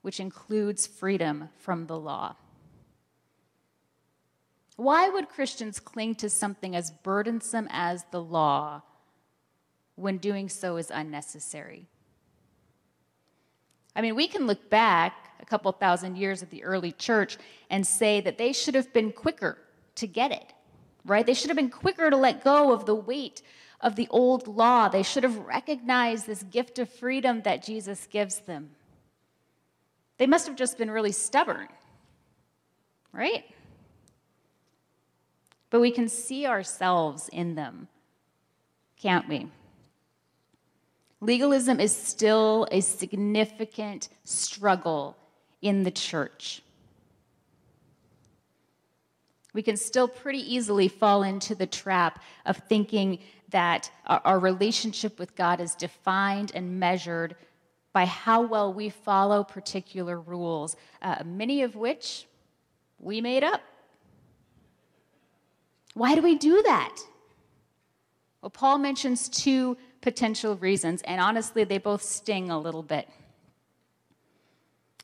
which 0.02 0.20
includes 0.20 0.86
freedom 0.86 1.48
from 1.58 1.88
the 1.88 1.98
law. 1.98 2.36
Why 4.76 5.08
would 5.08 5.28
Christians 5.28 5.80
cling 5.80 6.14
to 6.14 6.30
something 6.30 6.76
as 6.76 6.92
burdensome 6.92 7.66
as 7.72 8.04
the 8.12 8.22
law 8.22 8.82
when 9.96 10.18
doing 10.18 10.48
so 10.48 10.76
is 10.76 10.92
unnecessary? 10.94 11.88
I 13.96 14.00
mean, 14.00 14.14
we 14.14 14.28
can 14.28 14.46
look 14.46 14.70
back 14.70 15.34
a 15.40 15.44
couple 15.44 15.72
thousand 15.72 16.16
years 16.16 16.40
at 16.40 16.50
the 16.50 16.62
early 16.62 16.92
church 16.92 17.36
and 17.68 17.84
say 17.84 18.20
that 18.20 18.38
they 18.38 18.52
should 18.52 18.76
have 18.76 18.92
been 18.92 19.10
quicker 19.10 19.58
to 19.96 20.06
get 20.06 20.30
it, 20.30 20.52
right? 21.04 21.26
They 21.26 21.34
should 21.34 21.50
have 21.50 21.56
been 21.56 21.68
quicker 21.68 22.08
to 22.08 22.16
let 22.16 22.44
go 22.44 22.72
of 22.72 22.86
the 22.86 22.94
weight 22.94 23.42
of 23.80 23.96
the 23.96 24.08
old 24.10 24.46
law. 24.46 24.88
They 24.88 25.02
should 25.02 25.22
have 25.22 25.38
recognized 25.38 26.26
this 26.26 26.42
gift 26.42 26.78
of 26.78 26.88
freedom 26.88 27.42
that 27.42 27.62
Jesus 27.62 28.06
gives 28.06 28.40
them. 28.40 28.70
They 30.18 30.26
must 30.26 30.46
have 30.46 30.56
just 30.56 30.76
been 30.76 30.90
really 30.90 31.12
stubborn, 31.12 31.68
right? 33.12 33.44
but 35.70 35.80
we 35.80 35.92
can 35.92 36.08
see 36.08 36.46
ourselves 36.46 37.30
in 37.32 37.54
them, 37.54 37.88
can't 39.00 39.28
we? 39.28 39.48
Legalism 41.20 41.78
is 41.78 41.94
still 41.94 42.66
a 42.72 42.80
significant 42.80 44.08
struggle 44.24 45.16
in 45.62 45.84
the 45.84 45.90
church. 45.90 46.62
We 49.52 49.62
can 49.62 49.76
still 49.76 50.08
pretty 50.08 50.54
easily 50.54 50.88
fall 50.88 51.22
into 51.22 51.54
the 51.54 51.66
trap 51.66 52.22
of 52.46 52.56
thinking 52.56 53.18
that 53.50 53.90
our 54.06 54.38
relationship 54.38 55.18
with 55.18 55.36
God 55.36 55.60
is 55.60 55.74
defined 55.74 56.52
and 56.54 56.78
measured 56.78 57.36
by 57.92 58.04
how 58.04 58.42
well 58.42 58.72
we 58.72 58.88
follow 58.88 59.42
particular 59.42 60.20
rules, 60.20 60.76
uh, 61.02 61.22
many 61.24 61.62
of 61.62 61.74
which 61.74 62.26
we 62.98 63.20
made 63.20 63.42
up. 63.42 63.60
Why 65.94 66.14
do 66.14 66.22
we 66.22 66.36
do 66.36 66.62
that? 66.62 66.96
Well, 68.40 68.50
Paul 68.50 68.78
mentions 68.78 69.28
two 69.28 69.76
potential 70.00 70.56
reasons, 70.56 71.02
and 71.02 71.20
honestly, 71.20 71.64
they 71.64 71.78
both 71.78 72.02
sting 72.02 72.50
a 72.50 72.58
little 72.58 72.82
bit. 72.82 73.08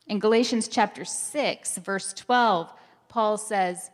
In 0.07 0.19
Galatians 0.19 0.67
chapter 0.69 1.03
6, 1.03 1.77
verse 1.79 2.13
12, 2.13 2.71
Paul 3.09 3.37
says, 3.37 3.91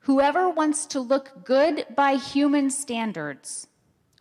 Whoever 0.00 0.48
wants 0.48 0.86
to 0.86 1.00
look 1.00 1.44
good 1.44 1.86
by 1.94 2.14
human 2.14 2.70
standards 2.70 3.68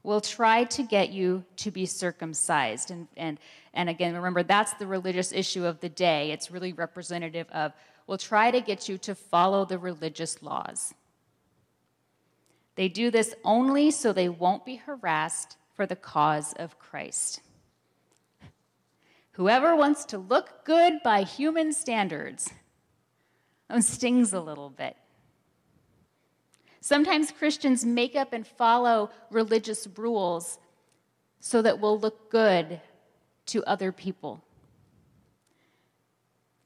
will 0.04 0.22
try 0.22 0.66
to 0.66 0.84
get 0.84 1.10
you 1.10 1.44
to 1.56 1.72
be 1.72 1.86
circumcised. 1.86 2.92
And, 2.92 3.08
and, 3.16 3.40
and 3.74 3.90
again, 3.90 4.14
remember, 4.14 4.44
that's 4.44 4.74
the 4.74 4.86
religious 4.86 5.32
issue 5.32 5.66
of 5.66 5.80
the 5.80 5.90
day. 5.90 6.32
It's 6.32 6.52
really 6.52 6.74
representative 6.74 7.50
of, 7.52 7.72
will 8.06 8.18
try 8.18 8.52
to 8.52 8.60
get 8.60 8.90
you 8.90 8.98
to 9.00 9.16
follow 9.16 9.64
the 9.66 9.78
religious 9.78 10.44
laws. 10.44 10.94
They 12.76 12.90
do 12.90 13.12
this 13.12 13.34
only 13.46 13.92
so 13.92 14.12
they 14.12 14.30
won't 14.30 14.66
be 14.66 14.76
harassed 14.76 15.58
for 15.74 15.86
the 15.86 15.96
cause 15.96 16.54
of 16.54 16.80
Christ. 16.80 17.42
Whoever 19.34 19.76
wants 19.76 20.06
to 20.06 20.18
look 20.18 20.64
good 20.66 21.02
by 21.04 21.24
human 21.24 21.72
standards 21.74 22.52
um, 23.70 23.82
stings 23.82 24.34
a 24.34 24.42
little 24.42 24.70
bit. 24.70 24.96
Sometimes 26.84 27.32
Christians 27.32 27.86
make 27.86 28.14
up 28.14 28.34
and 28.34 28.46
follow 28.46 29.10
religious 29.32 29.88
rules 29.96 30.60
so 31.40 31.62
that 31.62 31.80
we'll 31.80 31.98
look 31.98 32.30
good 32.30 32.82
to 33.46 33.64
other 33.64 33.94
people. 33.94 34.44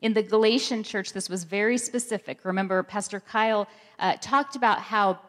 In 0.02 0.14
the 0.14 0.24
Galatian 0.24 0.82
church, 0.82 1.14
this 1.14 1.30
was 1.30 1.44
very 1.44 1.78
specific. 1.78 2.46
Remember, 2.46 2.82
Pastor 2.82 3.20
Kyle 3.20 3.68
uh, 4.00 4.16
talked 4.20 4.56
about 4.56 4.80
how 4.80 5.20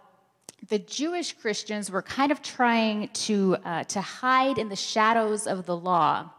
the 0.70 0.78
Jewish 0.78 1.34
Christians 1.34 1.90
were 1.90 2.00
kind 2.00 2.32
of 2.32 2.40
trying 2.40 3.08
to, 3.08 3.58
uh, 3.66 3.84
to 3.84 4.00
hide 4.00 4.56
in 4.56 4.70
the 4.70 4.76
shadows 4.76 5.46
of 5.46 5.66
the 5.66 5.76
law 5.76 6.30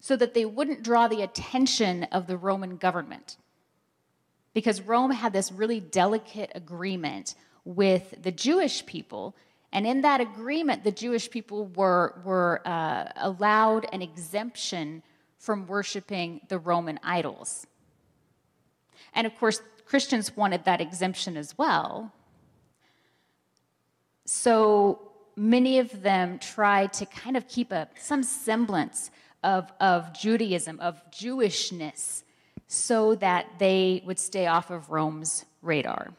so 0.00 0.16
that 0.16 0.34
they 0.34 0.44
wouldn't 0.44 0.82
draw 0.82 1.06
the 1.06 1.22
attention 1.22 2.02
of 2.10 2.26
the 2.26 2.36
Roman 2.36 2.78
government. 2.78 3.36
Because 4.54 4.80
Rome 4.80 5.12
had 5.12 5.32
this 5.32 5.52
really 5.52 5.78
delicate 5.78 6.50
agreement 6.56 7.36
with 7.76 8.14
the 8.20 8.32
Jewish 8.32 8.84
people. 8.84 9.36
And 9.72 9.86
in 9.86 10.00
that 10.00 10.20
agreement, 10.20 10.82
the 10.82 10.90
Jewish 10.90 11.30
people 11.30 11.66
were, 11.76 12.20
were 12.24 12.60
uh, 12.66 13.04
allowed 13.16 13.86
an 13.92 14.02
exemption 14.02 15.02
from 15.38 15.66
worshiping 15.66 16.40
the 16.48 16.58
Roman 16.58 16.98
idols. 17.04 17.66
And 19.14 19.26
of 19.26 19.36
course, 19.38 19.62
Christians 19.86 20.36
wanted 20.36 20.64
that 20.64 20.80
exemption 20.80 21.36
as 21.36 21.56
well. 21.56 22.12
So 24.24 25.00
many 25.36 25.78
of 25.78 26.02
them 26.02 26.38
tried 26.38 26.92
to 26.94 27.06
kind 27.06 27.36
of 27.36 27.46
keep 27.48 27.72
a, 27.72 27.88
some 27.98 28.22
semblance 28.22 29.10
of, 29.42 29.72
of 29.80 30.12
Judaism, 30.12 30.78
of 30.80 31.00
Jewishness, 31.10 32.24
so 32.66 33.14
that 33.16 33.46
they 33.58 34.02
would 34.04 34.18
stay 34.18 34.46
off 34.46 34.70
of 34.70 34.90
Rome's 34.90 35.44
radar. 35.62 36.12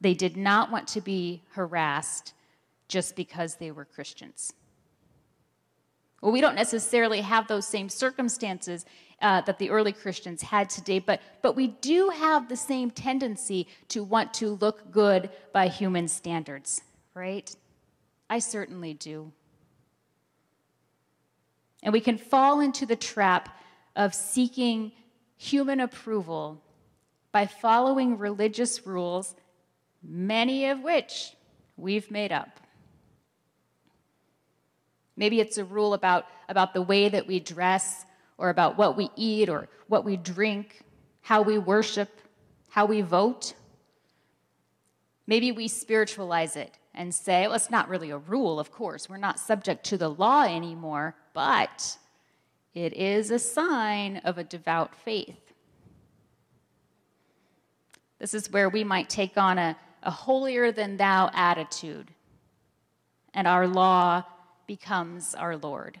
They 0.00 0.14
did 0.14 0.36
not 0.36 0.70
want 0.70 0.88
to 0.88 1.00
be 1.00 1.42
harassed 1.52 2.32
just 2.88 3.16
because 3.16 3.56
they 3.56 3.70
were 3.70 3.84
Christians. 3.84 4.52
Well, 6.20 6.32
we 6.32 6.40
don't 6.40 6.54
necessarily 6.54 7.22
have 7.22 7.48
those 7.48 7.66
same 7.66 7.88
circumstances 7.88 8.84
uh, 9.22 9.42
that 9.42 9.58
the 9.58 9.70
early 9.70 9.92
Christians 9.92 10.42
had 10.42 10.68
today, 10.70 10.98
but, 10.98 11.20
but 11.42 11.56
we 11.56 11.68
do 11.68 12.10
have 12.10 12.48
the 12.48 12.56
same 12.56 12.90
tendency 12.90 13.66
to 13.88 14.02
want 14.02 14.32
to 14.34 14.50
look 14.56 14.90
good 14.90 15.30
by 15.52 15.68
human 15.68 16.08
standards, 16.08 16.82
right? 17.14 17.54
I 18.28 18.38
certainly 18.38 18.94
do. 18.94 19.32
And 21.82 21.92
we 21.92 22.00
can 22.00 22.18
fall 22.18 22.60
into 22.60 22.86
the 22.86 22.96
trap 22.96 23.58
of 23.96 24.14
seeking 24.14 24.92
human 25.36 25.80
approval 25.80 26.62
by 27.32 27.46
following 27.46 28.18
religious 28.18 28.86
rules, 28.86 29.34
many 30.02 30.66
of 30.66 30.82
which 30.82 31.34
we've 31.76 32.10
made 32.10 32.32
up. 32.32 32.60
Maybe 35.16 35.40
it's 35.40 35.58
a 35.58 35.64
rule 35.64 35.94
about, 35.94 36.26
about 36.48 36.72
the 36.72 36.82
way 36.82 37.08
that 37.08 37.26
we 37.26 37.40
dress, 37.40 38.06
or 38.38 38.48
about 38.48 38.78
what 38.78 38.96
we 38.96 39.10
eat, 39.16 39.48
or 39.48 39.68
what 39.88 40.04
we 40.04 40.16
drink, 40.16 40.80
how 41.20 41.42
we 41.42 41.58
worship, 41.58 42.08
how 42.70 42.86
we 42.86 43.02
vote. 43.02 43.54
Maybe 45.26 45.52
we 45.52 45.68
spiritualize 45.68 46.56
it 46.56 46.78
and 46.94 47.14
say, 47.14 47.46
well, 47.46 47.54
it's 47.54 47.70
not 47.70 47.88
really 47.88 48.10
a 48.10 48.18
rule, 48.18 48.58
of 48.58 48.72
course. 48.72 49.08
We're 49.08 49.18
not 49.18 49.38
subject 49.38 49.84
to 49.86 49.98
the 49.98 50.08
law 50.08 50.44
anymore, 50.44 51.14
but 51.34 51.98
it 52.74 52.94
is 52.94 53.30
a 53.30 53.38
sign 53.38 54.18
of 54.18 54.38
a 54.38 54.44
devout 54.44 54.94
faith. 54.94 55.52
This 58.18 58.34
is 58.34 58.50
where 58.50 58.68
we 58.68 58.84
might 58.84 59.08
take 59.08 59.36
on 59.36 59.58
a, 59.58 59.76
a 60.02 60.10
holier 60.10 60.72
than 60.72 60.96
thou 60.96 61.30
attitude, 61.32 62.12
and 63.34 63.46
our 63.46 63.66
law 63.66 64.24
becomes 64.66 65.34
our 65.34 65.56
Lord. 65.56 66.00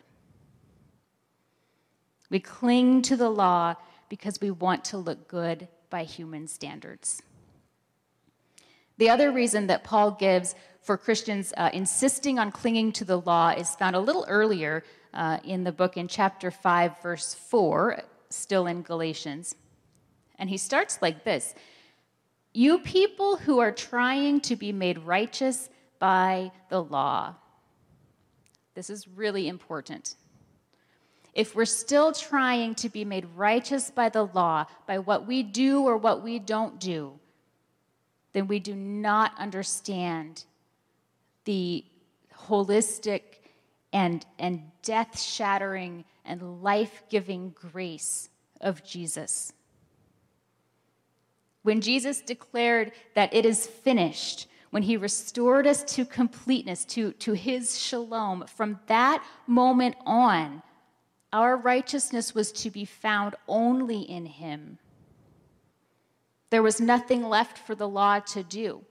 We 2.30 2.40
cling 2.40 3.02
to 3.02 3.16
the 3.16 3.30
law 3.30 3.74
because 4.08 4.40
we 4.40 4.50
want 4.50 4.84
to 4.86 4.98
look 4.98 5.28
good 5.28 5.68
by 5.90 6.04
human 6.04 6.46
standards. 6.46 7.22
The 8.98 9.10
other 9.10 9.32
reason 9.32 9.66
that 9.66 9.82
Paul 9.82 10.12
gives 10.12 10.54
for 10.82 10.96
Christians 10.96 11.52
uh, 11.56 11.70
insisting 11.72 12.38
on 12.38 12.52
clinging 12.52 12.92
to 12.92 13.04
the 13.04 13.20
law 13.20 13.50
is 13.50 13.74
found 13.74 13.96
a 13.96 14.00
little 14.00 14.24
earlier 14.28 14.84
uh, 15.12 15.38
in 15.44 15.64
the 15.64 15.72
book 15.72 15.96
in 15.96 16.06
chapter 16.06 16.50
5, 16.50 17.02
verse 17.02 17.34
4, 17.34 18.02
still 18.28 18.66
in 18.66 18.82
Galatians. 18.82 19.54
And 20.38 20.48
he 20.48 20.56
starts 20.56 21.02
like 21.02 21.24
this 21.24 21.54
You 22.52 22.80
people 22.80 23.36
who 23.36 23.60
are 23.60 23.72
trying 23.72 24.40
to 24.42 24.56
be 24.56 24.72
made 24.72 24.98
righteous 24.98 25.68
by 25.98 26.50
the 26.68 26.82
law. 26.82 27.34
This 28.74 28.90
is 28.90 29.06
really 29.06 29.48
important. 29.48 30.16
If 31.32 31.54
we're 31.54 31.64
still 31.64 32.12
trying 32.12 32.74
to 32.76 32.88
be 32.88 33.04
made 33.04 33.26
righteous 33.36 33.90
by 33.90 34.08
the 34.08 34.24
law, 34.24 34.66
by 34.86 34.98
what 34.98 35.26
we 35.26 35.42
do 35.42 35.82
or 35.82 35.96
what 35.96 36.24
we 36.24 36.40
don't 36.40 36.80
do, 36.80 37.20
then 38.32 38.48
we 38.48 38.58
do 38.58 38.74
not 38.74 39.32
understand 39.38 40.44
the 41.44 41.84
holistic 42.48 43.22
and, 43.92 44.24
and 44.38 44.62
death 44.82 45.20
shattering 45.20 46.04
and 46.24 46.62
life 46.62 47.02
giving 47.08 47.50
grace 47.50 48.28
of 48.60 48.84
Jesus. 48.84 49.52
When 51.62 51.80
Jesus 51.80 52.20
declared 52.20 52.92
that 53.14 53.34
it 53.34 53.44
is 53.44 53.66
finished, 53.66 54.48
when 54.70 54.82
he 54.82 54.96
restored 54.96 55.66
us 55.66 55.82
to 55.94 56.04
completeness, 56.04 56.84
to, 56.86 57.12
to 57.12 57.32
his 57.32 57.78
shalom, 57.78 58.44
from 58.46 58.78
that 58.86 59.24
moment 59.46 59.96
on, 60.06 60.62
our 61.32 61.56
righteousness 61.56 62.34
was 62.34 62.50
to 62.52 62.70
be 62.70 62.84
found 62.84 63.34
only 63.46 64.00
in 64.00 64.26
him. 64.26 64.78
There 66.50 66.62
was 66.62 66.80
nothing 66.80 67.28
left 67.28 67.58
for 67.58 67.74
the 67.74 67.88
law 67.88 68.20
to 68.20 68.42
do. 68.42 68.82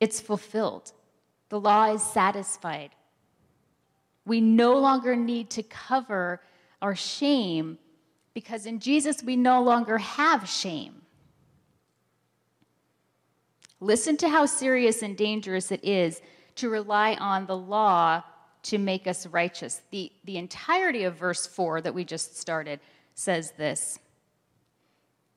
It's 0.00 0.20
fulfilled. 0.20 0.92
The 1.48 1.58
law 1.58 1.92
is 1.92 2.02
satisfied. 2.02 2.90
We 4.24 4.40
no 4.40 4.78
longer 4.78 5.16
need 5.16 5.50
to 5.50 5.62
cover 5.62 6.40
our 6.80 6.94
shame 6.94 7.78
because 8.38 8.66
in 8.66 8.78
Jesus 8.78 9.20
we 9.20 9.34
no 9.34 9.60
longer 9.60 9.98
have 9.98 10.48
shame. 10.48 11.02
Listen 13.80 14.16
to 14.18 14.28
how 14.28 14.46
serious 14.46 15.02
and 15.02 15.16
dangerous 15.16 15.72
it 15.72 15.82
is 15.82 16.20
to 16.54 16.70
rely 16.70 17.14
on 17.14 17.46
the 17.46 17.56
law 17.56 18.22
to 18.62 18.78
make 18.78 19.08
us 19.08 19.26
righteous. 19.26 19.82
The, 19.90 20.12
the 20.22 20.36
entirety 20.36 21.02
of 21.02 21.16
verse 21.16 21.48
4 21.48 21.80
that 21.80 21.96
we 21.96 22.04
just 22.04 22.38
started 22.38 22.78
says 23.16 23.54
this 23.56 23.98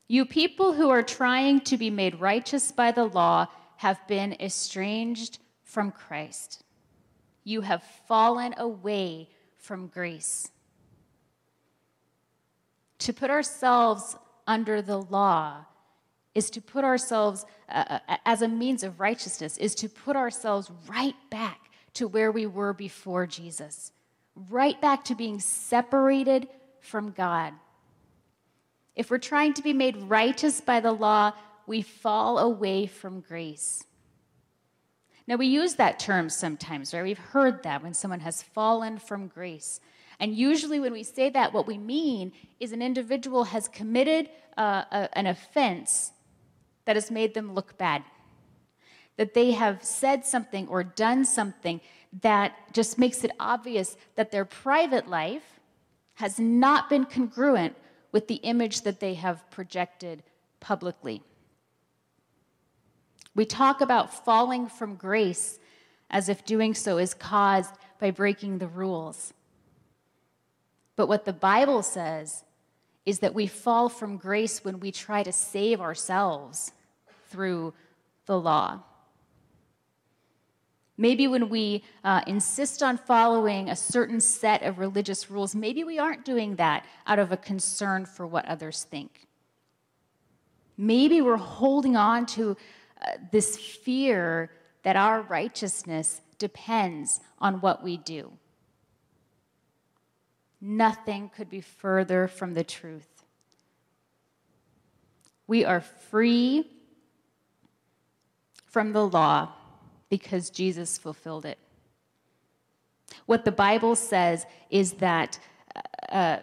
You 0.07 0.23
people 0.23 0.73
who 0.73 0.91
are 0.91 1.01
trying 1.01 1.61
to 1.61 1.77
be 1.77 1.89
made 1.89 2.21
righteous 2.21 2.71
by 2.71 2.91
the 2.91 3.05
law 3.05 3.47
have 3.77 4.07
been 4.07 4.33
estranged 4.39 5.39
from 5.63 5.89
Christ. 5.89 6.63
You 7.43 7.61
have 7.61 7.81
fallen 8.07 8.53
away 8.59 9.29
from 9.57 9.87
grace. 9.87 10.51
To 13.01 13.13
put 13.13 13.31
ourselves 13.31 14.15
under 14.45 14.79
the 14.79 14.99
law 14.99 15.65
is 16.35 16.51
to 16.51 16.61
put 16.61 16.85
ourselves 16.85 17.45
uh, 17.67 17.99
uh, 18.07 18.17
as 18.27 18.43
a 18.43 18.47
means 18.47 18.83
of 18.83 18.99
righteousness, 18.99 19.57
is 19.57 19.73
to 19.75 19.89
put 19.89 20.15
ourselves 20.15 20.69
right 20.87 21.15
back 21.31 21.71
to 21.95 22.07
where 22.07 22.31
we 22.31 22.45
were 22.45 22.73
before 22.73 23.25
Jesus, 23.25 23.91
right 24.51 24.79
back 24.79 25.03
to 25.05 25.15
being 25.15 25.39
separated 25.39 26.47
from 26.79 27.09
God. 27.09 27.53
If 28.95 29.09
we're 29.09 29.17
trying 29.17 29.55
to 29.55 29.63
be 29.63 29.73
made 29.73 29.97
righteous 29.97 30.61
by 30.61 30.79
the 30.79 30.91
law, 30.91 31.33
we 31.65 31.81
fall 31.81 32.37
away 32.37 32.85
from 32.85 33.21
grace. 33.21 33.83
Now, 35.25 35.37
we 35.37 35.47
use 35.47 35.73
that 35.75 35.97
term 35.97 36.29
sometimes, 36.29 36.93
right? 36.93 37.03
We've 37.03 37.17
heard 37.17 37.63
that 37.63 37.81
when 37.81 37.95
someone 37.95 38.19
has 38.19 38.43
fallen 38.43 38.99
from 38.99 39.27
grace. 39.27 39.79
And 40.21 40.35
usually, 40.35 40.79
when 40.79 40.93
we 40.93 41.01
say 41.01 41.31
that, 41.31 41.51
what 41.51 41.65
we 41.65 41.79
mean 41.79 42.31
is 42.59 42.71
an 42.71 42.81
individual 42.83 43.45
has 43.45 43.67
committed 43.67 44.29
uh, 44.55 44.83
a, 44.91 45.17
an 45.17 45.25
offense 45.25 46.11
that 46.85 46.95
has 46.95 47.09
made 47.09 47.33
them 47.33 47.55
look 47.55 47.75
bad. 47.79 48.03
That 49.17 49.33
they 49.33 49.51
have 49.51 49.83
said 49.83 50.23
something 50.23 50.67
or 50.67 50.83
done 50.83 51.25
something 51.25 51.81
that 52.21 52.53
just 52.71 52.99
makes 52.99 53.23
it 53.23 53.31
obvious 53.39 53.97
that 54.15 54.29
their 54.31 54.45
private 54.45 55.09
life 55.09 55.59
has 56.15 56.39
not 56.39 56.87
been 56.87 57.05
congruent 57.05 57.75
with 58.11 58.27
the 58.27 58.35
image 58.35 58.81
that 58.81 58.99
they 58.99 59.15
have 59.15 59.49
projected 59.49 60.21
publicly. 60.59 61.23
We 63.33 63.45
talk 63.45 63.81
about 63.81 64.23
falling 64.23 64.67
from 64.67 64.95
grace 64.95 65.57
as 66.11 66.29
if 66.29 66.45
doing 66.45 66.75
so 66.75 66.99
is 66.99 67.15
caused 67.15 67.73
by 67.99 68.11
breaking 68.11 68.59
the 68.59 68.67
rules. 68.67 69.33
But 71.01 71.07
what 71.07 71.25
the 71.25 71.33
Bible 71.33 71.81
says 71.81 72.43
is 73.07 73.17
that 73.21 73.33
we 73.33 73.47
fall 73.47 73.89
from 73.89 74.17
grace 74.17 74.63
when 74.63 74.79
we 74.79 74.91
try 74.91 75.23
to 75.23 75.31
save 75.31 75.81
ourselves 75.81 76.73
through 77.31 77.73
the 78.27 78.39
law. 78.39 78.83
Maybe 80.97 81.27
when 81.27 81.49
we 81.49 81.83
uh, 82.03 82.21
insist 82.27 82.83
on 82.83 82.99
following 82.99 83.67
a 83.67 83.75
certain 83.75 84.21
set 84.21 84.61
of 84.61 84.77
religious 84.77 85.31
rules, 85.31 85.55
maybe 85.55 85.83
we 85.83 85.97
aren't 85.97 86.23
doing 86.23 86.57
that 86.57 86.85
out 87.07 87.17
of 87.17 87.31
a 87.31 87.37
concern 87.37 88.05
for 88.05 88.27
what 88.27 88.45
others 88.45 88.83
think. 88.83 89.25
Maybe 90.77 91.19
we're 91.19 91.35
holding 91.37 91.95
on 91.95 92.27
to 92.27 92.55
uh, 93.01 93.13
this 93.31 93.57
fear 93.57 94.51
that 94.83 94.95
our 94.95 95.23
righteousness 95.23 96.21
depends 96.37 97.21
on 97.39 97.55
what 97.55 97.83
we 97.83 97.97
do. 97.97 98.33
Nothing 100.61 101.29
could 101.35 101.49
be 101.49 101.61
further 101.61 102.27
from 102.27 102.53
the 102.53 102.63
truth. 102.63 103.23
We 105.47 105.65
are 105.65 105.81
free 105.81 106.67
from 108.67 108.93
the 108.93 109.05
law 109.05 109.53
because 110.09 110.51
Jesus 110.51 110.99
fulfilled 110.99 111.45
it. 111.45 111.57
What 113.25 113.43
the 113.43 113.51
Bible 113.51 113.95
says 113.95 114.45
is 114.69 114.93
that, 114.93 115.39
uh, 115.75 116.13
uh, 116.13 116.39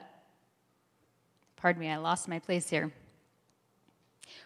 pardon 1.57 1.81
me, 1.81 1.89
I 1.89 1.97
lost 1.97 2.29
my 2.29 2.39
place 2.39 2.69
here, 2.69 2.93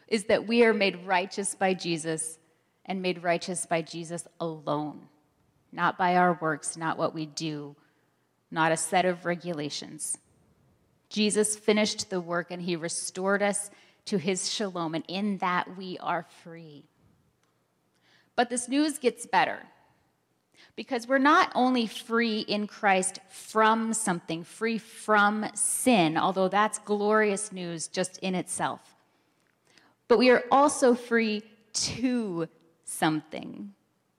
is 0.06 0.24
that 0.24 0.46
we 0.46 0.64
are 0.64 0.74
made 0.74 1.06
righteous 1.06 1.54
by 1.54 1.74
Jesus 1.74 2.38
and 2.84 3.00
made 3.00 3.22
righteous 3.22 3.64
by 3.66 3.82
Jesus 3.82 4.26
alone, 4.38 5.08
not 5.72 5.96
by 5.96 6.16
our 6.16 6.38
works, 6.40 6.76
not 6.76 6.98
what 6.98 7.14
we 7.14 7.26
do, 7.26 7.74
not 8.52 8.72
a 8.72 8.76
set 8.76 9.04
of 9.04 9.24
regulations. 9.24 10.18
Jesus 11.08 11.56
finished 11.56 12.10
the 12.10 12.20
work 12.20 12.50
and 12.50 12.62
he 12.62 12.76
restored 12.76 13.42
us 13.42 13.70
to 14.04 14.18
his 14.18 14.50
shalom, 14.50 14.94
and 14.94 15.04
in 15.06 15.38
that 15.38 15.76
we 15.76 15.96
are 15.98 16.26
free. 16.42 16.84
But 18.34 18.50
this 18.50 18.68
news 18.68 18.98
gets 18.98 19.26
better 19.26 19.60
because 20.74 21.06
we're 21.06 21.18
not 21.18 21.52
only 21.54 21.86
free 21.86 22.40
in 22.40 22.66
Christ 22.66 23.20
from 23.28 23.92
something, 23.92 24.42
free 24.42 24.78
from 24.78 25.46
sin, 25.54 26.16
although 26.16 26.48
that's 26.48 26.78
glorious 26.78 27.52
news 27.52 27.88
just 27.88 28.18
in 28.18 28.34
itself, 28.34 28.80
but 30.08 30.18
we 30.18 30.30
are 30.30 30.44
also 30.50 30.94
free 30.94 31.42
to 31.72 32.48
something, 32.84 33.72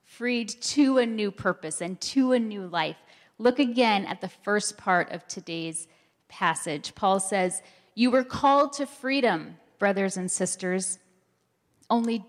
freed 0.05 0.49
to 0.49 0.99
a 0.99 1.05
new 1.05 1.31
purpose 1.31 1.81
and 1.81 1.99
to 2.01 2.31
a 2.31 2.39
new 2.39 2.67
life. 2.67 2.97
Look 3.37 3.59
again 3.59 4.05
at 4.05 4.21
the 4.21 4.29
first 4.29 4.77
part 4.77 5.11
of 5.11 5.27
today's 5.27 5.87
passage. 6.27 6.95
Paul 6.95 7.19
says, 7.19 7.61
You 7.95 8.11
were 8.11 8.23
called 8.23 8.73
to 8.73 8.85
freedom, 8.85 9.57
brothers 9.79 10.17
and 10.17 10.31
sisters. 10.31 10.99
Only 11.89 12.25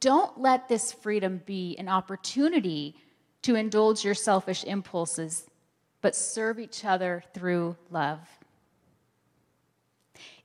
don't 0.00 0.40
let 0.40 0.68
this 0.68 0.92
freedom 0.92 1.42
be 1.44 1.76
an 1.78 1.88
opportunity 1.88 2.96
to 3.42 3.54
indulge 3.54 4.04
your 4.04 4.14
selfish 4.14 4.64
impulses, 4.64 5.46
but 6.00 6.14
serve 6.14 6.58
each 6.58 6.84
other 6.84 7.22
through 7.34 7.76
love. 7.90 8.20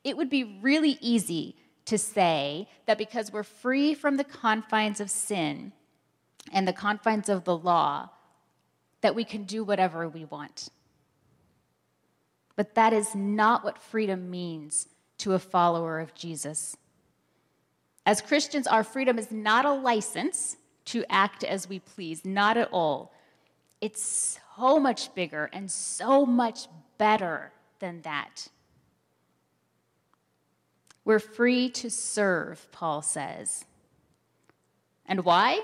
It 0.04 0.18
would 0.18 0.30
be 0.30 0.60
really 0.62 0.98
easy 1.02 1.56
to 1.86 1.98
say 1.98 2.68
that 2.86 2.98
because 2.98 3.32
we're 3.32 3.44
free 3.44 3.94
from 3.94 4.18
the 4.18 4.24
confines 4.24 5.00
of 5.00 5.10
sin 5.10 5.74
and 6.52 6.68
the 6.68 6.74
confines 6.74 7.30
of 7.30 7.44
the 7.44 7.58
law, 7.58 8.10
that 9.04 9.16
we 9.16 9.26
can 9.26 9.44
do 9.44 9.64
whatever 9.66 10.08
we 10.08 10.24
want. 10.26 10.70
But 12.56 12.74
that 12.76 12.94
is 12.94 13.14
not 13.14 13.64
what 13.64 13.78
freedom 13.78 14.32
means 14.32 14.88
to 15.20 15.34
a 15.34 15.40
follower 15.40 16.00
of 16.00 16.16
Jesus. 16.16 16.78
As 18.06 18.22
Christians, 18.22 18.66
our 18.66 18.84
freedom 18.84 19.20
is 19.20 19.30
not 19.30 19.66
a 19.66 19.74
license 19.74 20.56
to 20.86 21.04
act 21.10 21.44
as 21.44 21.68
we 21.68 21.80
please, 21.80 22.24
not 22.24 22.56
at 22.56 22.70
all. 22.72 23.14
It's 23.82 24.40
so 24.58 24.80
much 24.80 25.14
bigger 25.14 25.50
and 25.52 25.70
so 25.70 26.26
much 26.26 26.68
better 26.98 27.52
than 27.80 28.02
that. 28.04 28.48
We're 31.04 31.20
free 31.20 31.70
to 31.72 31.90
serve, 31.90 32.72
Paul 32.72 33.02
says. 33.02 33.66
And 35.06 35.26
why? 35.26 35.62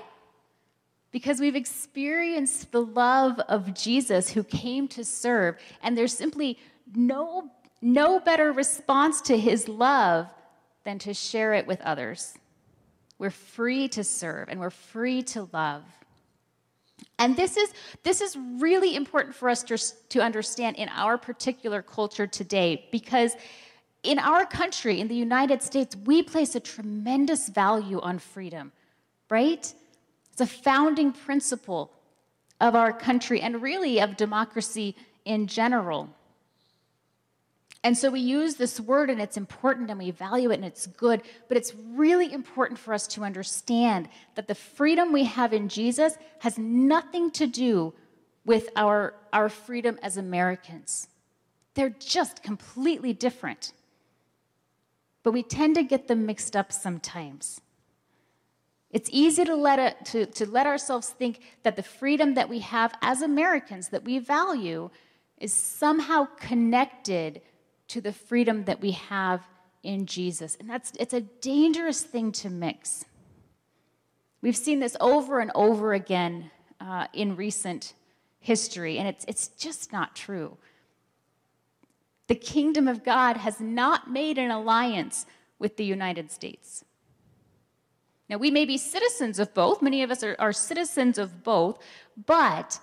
Because 1.12 1.40
we've 1.40 1.56
experienced 1.56 2.70
the 2.70 2.82
love 2.82 3.40
of 3.48 3.74
Jesus 3.74 4.30
who 4.30 4.44
came 4.44 4.86
to 4.88 5.04
serve, 5.04 5.56
and 5.82 5.98
there's 5.98 6.16
simply 6.16 6.58
no, 6.94 7.50
no 7.82 8.20
better 8.20 8.52
response 8.52 9.20
to 9.22 9.36
his 9.36 9.68
love 9.68 10.28
than 10.84 10.98
to 11.00 11.14
share 11.14 11.54
it 11.54 11.66
with 11.66 11.80
others. 11.80 12.34
We're 13.18 13.30
free 13.30 13.88
to 13.88 14.04
serve 14.04 14.48
and 14.48 14.58
we're 14.58 14.70
free 14.70 15.22
to 15.24 15.48
love. 15.52 15.82
And 17.18 17.36
this 17.36 17.56
is, 17.56 17.72
this 18.02 18.22
is 18.22 18.36
really 18.58 18.96
important 18.96 19.34
for 19.34 19.50
us 19.50 19.62
to, 19.64 19.78
to 20.08 20.20
understand 20.20 20.76
in 20.76 20.88
our 20.88 21.18
particular 21.18 21.82
culture 21.82 22.26
today 22.26 22.88
because 22.90 23.34
in 24.02 24.18
our 24.18 24.46
country, 24.46 25.00
in 25.00 25.08
the 25.08 25.14
United 25.14 25.62
States, 25.62 25.94
we 26.06 26.22
place 26.22 26.54
a 26.54 26.60
tremendous 26.60 27.50
value 27.50 28.00
on 28.00 28.18
freedom, 28.18 28.72
right? 29.28 29.72
It's 30.40 30.50
a 30.50 30.62
founding 30.62 31.12
principle 31.12 31.92
of 32.62 32.74
our 32.74 32.94
country 32.94 33.42
and 33.42 33.60
really 33.60 34.00
of 34.00 34.16
democracy 34.16 34.96
in 35.26 35.46
general. 35.46 36.08
And 37.84 37.96
so 37.96 38.10
we 38.10 38.20
use 38.20 38.54
this 38.54 38.80
word 38.80 39.10
and 39.10 39.20
it's 39.20 39.36
important 39.36 39.90
and 39.90 39.98
we 39.98 40.12
value 40.12 40.50
it 40.50 40.54
and 40.54 40.64
it's 40.64 40.86
good, 40.86 41.20
but 41.48 41.58
it's 41.58 41.74
really 41.74 42.32
important 42.32 42.78
for 42.78 42.94
us 42.94 43.06
to 43.08 43.22
understand 43.22 44.08
that 44.34 44.48
the 44.48 44.54
freedom 44.54 45.12
we 45.12 45.24
have 45.24 45.52
in 45.52 45.68
Jesus 45.68 46.16
has 46.38 46.56
nothing 46.56 47.30
to 47.32 47.46
do 47.46 47.92
with 48.46 48.70
our, 48.76 49.12
our 49.34 49.50
freedom 49.50 49.98
as 50.02 50.16
Americans. 50.16 51.08
They're 51.74 51.90
just 51.90 52.42
completely 52.42 53.12
different. 53.12 53.74
But 55.22 55.32
we 55.32 55.42
tend 55.42 55.74
to 55.74 55.82
get 55.82 56.08
them 56.08 56.24
mixed 56.24 56.56
up 56.56 56.72
sometimes. 56.72 57.60
It's 58.90 59.08
easy 59.12 59.44
to 59.44 59.54
let, 59.54 60.04
to, 60.06 60.26
to 60.26 60.50
let 60.50 60.66
ourselves 60.66 61.10
think 61.10 61.40
that 61.62 61.76
the 61.76 61.82
freedom 61.82 62.34
that 62.34 62.48
we 62.48 62.58
have 62.60 62.92
as 63.02 63.22
Americans, 63.22 63.88
that 63.90 64.04
we 64.04 64.18
value, 64.18 64.90
is 65.38 65.52
somehow 65.52 66.26
connected 66.36 67.40
to 67.88 68.00
the 68.00 68.12
freedom 68.12 68.64
that 68.64 68.80
we 68.80 68.92
have 68.92 69.46
in 69.82 70.06
Jesus. 70.06 70.56
And 70.60 70.68
that's 70.68 70.92
it's 70.98 71.14
a 71.14 71.20
dangerous 71.20 72.02
thing 72.02 72.32
to 72.32 72.50
mix. 72.50 73.04
We've 74.42 74.56
seen 74.56 74.80
this 74.80 74.96
over 75.00 75.40
and 75.40 75.50
over 75.54 75.92
again 75.92 76.50
uh, 76.80 77.06
in 77.12 77.36
recent 77.36 77.94
history, 78.38 78.98
and 78.98 79.06
it's, 79.06 79.24
it's 79.28 79.48
just 79.48 79.92
not 79.92 80.16
true. 80.16 80.56
The 82.26 82.34
kingdom 82.34 82.88
of 82.88 83.04
God 83.04 83.36
has 83.36 83.60
not 83.60 84.10
made 84.10 84.38
an 84.38 84.50
alliance 84.50 85.26
with 85.58 85.76
the 85.76 85.84
United 85.84 86.30
States. 86.30 86.84
Now, 88.30 88.36
we 88.36 88.52
may 88.52 88.64
be 88.64 88.78
citizens 88.78 89.40
of 89.40 89.52
both, 89.54 89.82
many 89.82 90.04
of 90.04 90.12
us 90.12 90.22
are, 90.22 90.36
are 90.38 90.52
citizens 90.52 91.18
of 91.18 91.42
both, 91.42 91.80
but 92.26 92.78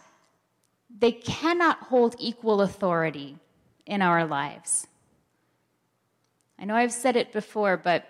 they 0.99 1.13
cannot 1.13 1.83
hold 1.83 2.17
equal 2.19 2.59
authority 2.61 3.37
in 3.85 4.01
our 4.01 4.25
lives. 4.25 4.87
I 6.59 6.65
know 6.65 6.75
I've 6.75 6.91
said 6.91 7.15
it 7.15 7.31
before, 7.31 7.77
but 7.77 8.09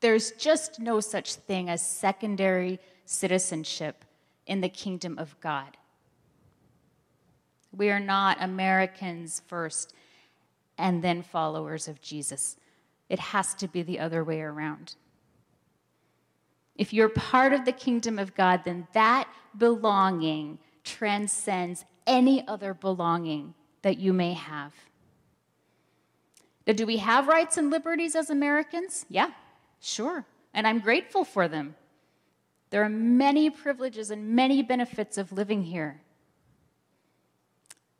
there's 0.00 0.30
just 0.32 0.80
no 0.80 1.00
such 1.00 1.34
thing 1.34 1.68
as 1.68 1.86
secondary 1.86 2.78
citizenship 3.04 4.02
in 4.46 4.62
the 4.62 4.70
kingdom 4.70 5.18
of 5.18 5.38
God. 5.40 5.76
We 7.76 7.90
are 7.90 8.00
not 8.00 8.42
Americans 8.42 9.42
first 9.46 9.92
and 10.78 11.04
then 11.04 11.20
followers 11.20 11.88
of 11.88 12.00
Jesus. 12.00 12.56
It 13.10 13.18
has 13.18 13.52
to 13.56 13.68
be 13.68 13.82
the 13.82 13.98
other 13.98 14.24
way 14.24 14.40
around. 14.40 14.94
If 16.76 16.92
you're 16.92 17.08
part 17.08 17.52
of 17.52 17.64
the 17.64 17.72
kingdom 17.72 18.18
of 18.18 18.34
God, 18.34 18.62
then 18.64 18.86
that 18.92 19.28
belonging 19.56 20.58
transcends 20.84 21.84
any 22.06 22.46
other 22.48 22.74
belonging 22.74 23.54
that 23.82 23.98
you 23.98 24.12
may 24.12 24.32
have. 24.32 24.72
Now, 26.66 26.72
do 26.74 26.86
we 26.86 26.98
have 26.98 27.28
rights 27.28 27.56
and 27.56 27.70
liberties 27.70 28.14
as 28.14 28.30
Americans? 28.30 29.06
Yeah, 29.08 29.30
sure. 29.80 30.24
And 30.54 30.66
I'm 30.66 30.80
grateful 30.80 31.24
for 31.24 31.48
them. 31.48 31.74
There 32.70 32.84
are 32.84 32.88
many 32.88 33.50
privileges 33.50 34.10
and 34.10 34.30
many 34.30 34.62
benefits 34.62 35.18
of 35.18 35.32
living 35.32 35.62
here. 35.64 36.00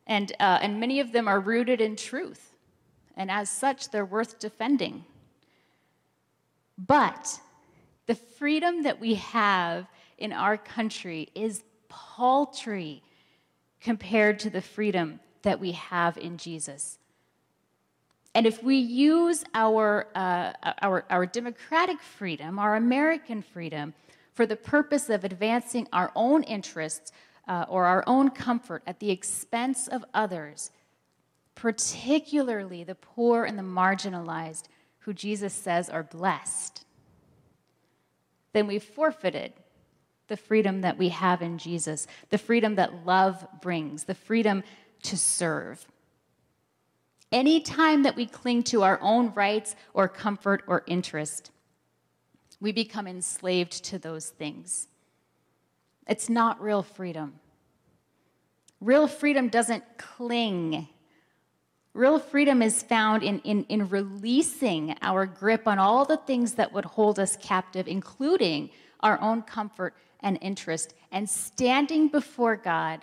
And, 0.07 0.33
uh, 0.41 0.59
and 0.63 0.81
many 0.81 1.01
of 1.01 1.13
them 1.13 1.29
are 1.29 1.41
rooted 1.41 1.81
in 1.81 1.97
truth. 1.97 2.55
And 3.17 3.31
as 3.31 3.51
such, 3.51 3.91
they're 3.91 4.05
worth 4.05 4.39
defending. 4.39 5.05
But 6.79 7.41
the 8.11 8.17
freedom 8.17 8.83
that 8.83 8.99
we 8.99 9.15
have 9.15 9.87
in 10.19 10.33
our 10.33 10.57
country 10.57 11.29
is 11.33 11.63
paltry 11.89 13.05
compared 13.81 14.37
to 14.41 14.51
the 14.51 14.61
freedom 14.61 15.21
that 15.43 15.61
we 15.61 15.71
have 15.71 16.19
in 16.19 16.37
Jesus. 16.37 16.99
And 18.35 18.49
if 18.49 18.65
we 18.65 18.75
use 18.75 19.45
our, 19.55 20.09
uh, 20.17 20.55
our, 20.83 21.05
our 21.09 21.25
democratic 21.25 22.03
freedom, 22.03 22.59
our 22.59 22.75
American 22.75 23.43
freedom, 23.43 23.95
for 24.35 24.45
the 24.45 24.57
purpose 24.57 25.09
of 25.09 25.23
advancing 25.23 25.87
our 25.93 26.11
own 26.17 26.43
interests 26.43 27.13
uh, 27.47 27.65
or 27.69 27.85
our 27.85 28.03
own 28.09 28.31
comfort 28.31 28.83
at 28.89 28.99
the 28.99 29.13
expense 29.13 29.87
of 29.87 30.05
others, 30.13 30.73
particularly 31.55 32.83
the 32.83 32.97
poor 32.97 33.45
and 33.45 33.57
the 33.57 33.63
marginalized, 33.63 34.65
who 34.99 35.15
Jesus 35.15 35.55
says 35.55 35.89
are 35.89 36.03
blessed, 36.03 36.85
then 38.53 38.67
we've 38.67 38.83
forfeited 38.83 39.53
the 40.29 40.37
freedom 40.37 40.81
that 40.83 40.97
we 40.97 41.09
have 41.09 41.43
in 41.43 41.59
Jesus, 41.59 42.07
the 42.31 42.39
freedom 42.39 42.77
that 42.77 43.05
love 43.05 43.47
brings, 43.61 44.05
the 44.05 44.15
freedom 44.15 44.63
to 45.03 45.17
serve. 45.17 45.87
Any 47.33 47.61
time 47.61 48.03
that 48.05 48.17
we 48.17 48.27
cling 48.27 48.63
to 48.65 48.83
our 48.83 48.99
own 49.03 49.33
rights 49.35 49.77
or 49.95 50.09
comfort 50.09 50.63
or 50.67 50.85
interest, 50.87 51.51
we 52.61 52.73
become 52.73 53.07
enslaved 53.07 53.85
to 53.85 53.99
those 53.99 54.31
things. 54.31 54.89
It's 56.07 56.29
not 56.29 56.61
real 56.61 56.83
freedom. 56.83 57.35
Real 58.81 59.07
freedom 59.07 59.49
doesn't 59.49 59.85
cling. 59.97 60.89
Real 61.93 62.19
freedom 62.19 62.63
is 62.63 62.83
found 62.83 63.23
in, 63.23 63.41
in, 63.41 63.65
in 63.65 63.89
releasing 63.89 64.95
our 65.03 65.27
grip 65.27 65.67
on 65.67 65.79
all 65.79 66.05
the 66.05 66.17
things 66.19 66.55
that 66.55 66.73
would 66.73 66.85
hold 66.85 67.19
us 67.19 67.37
captive, 67.37 67.89
including 67.89 68.71
our 69.01 69.21
own 69.21 69.43
comfort 69.43 69.95
and 70.21 70.39
interest 70.41 70.95
and 71.11 71.29
standing 71.29 72.09
before 72.09 72.57
God 72.57 73.01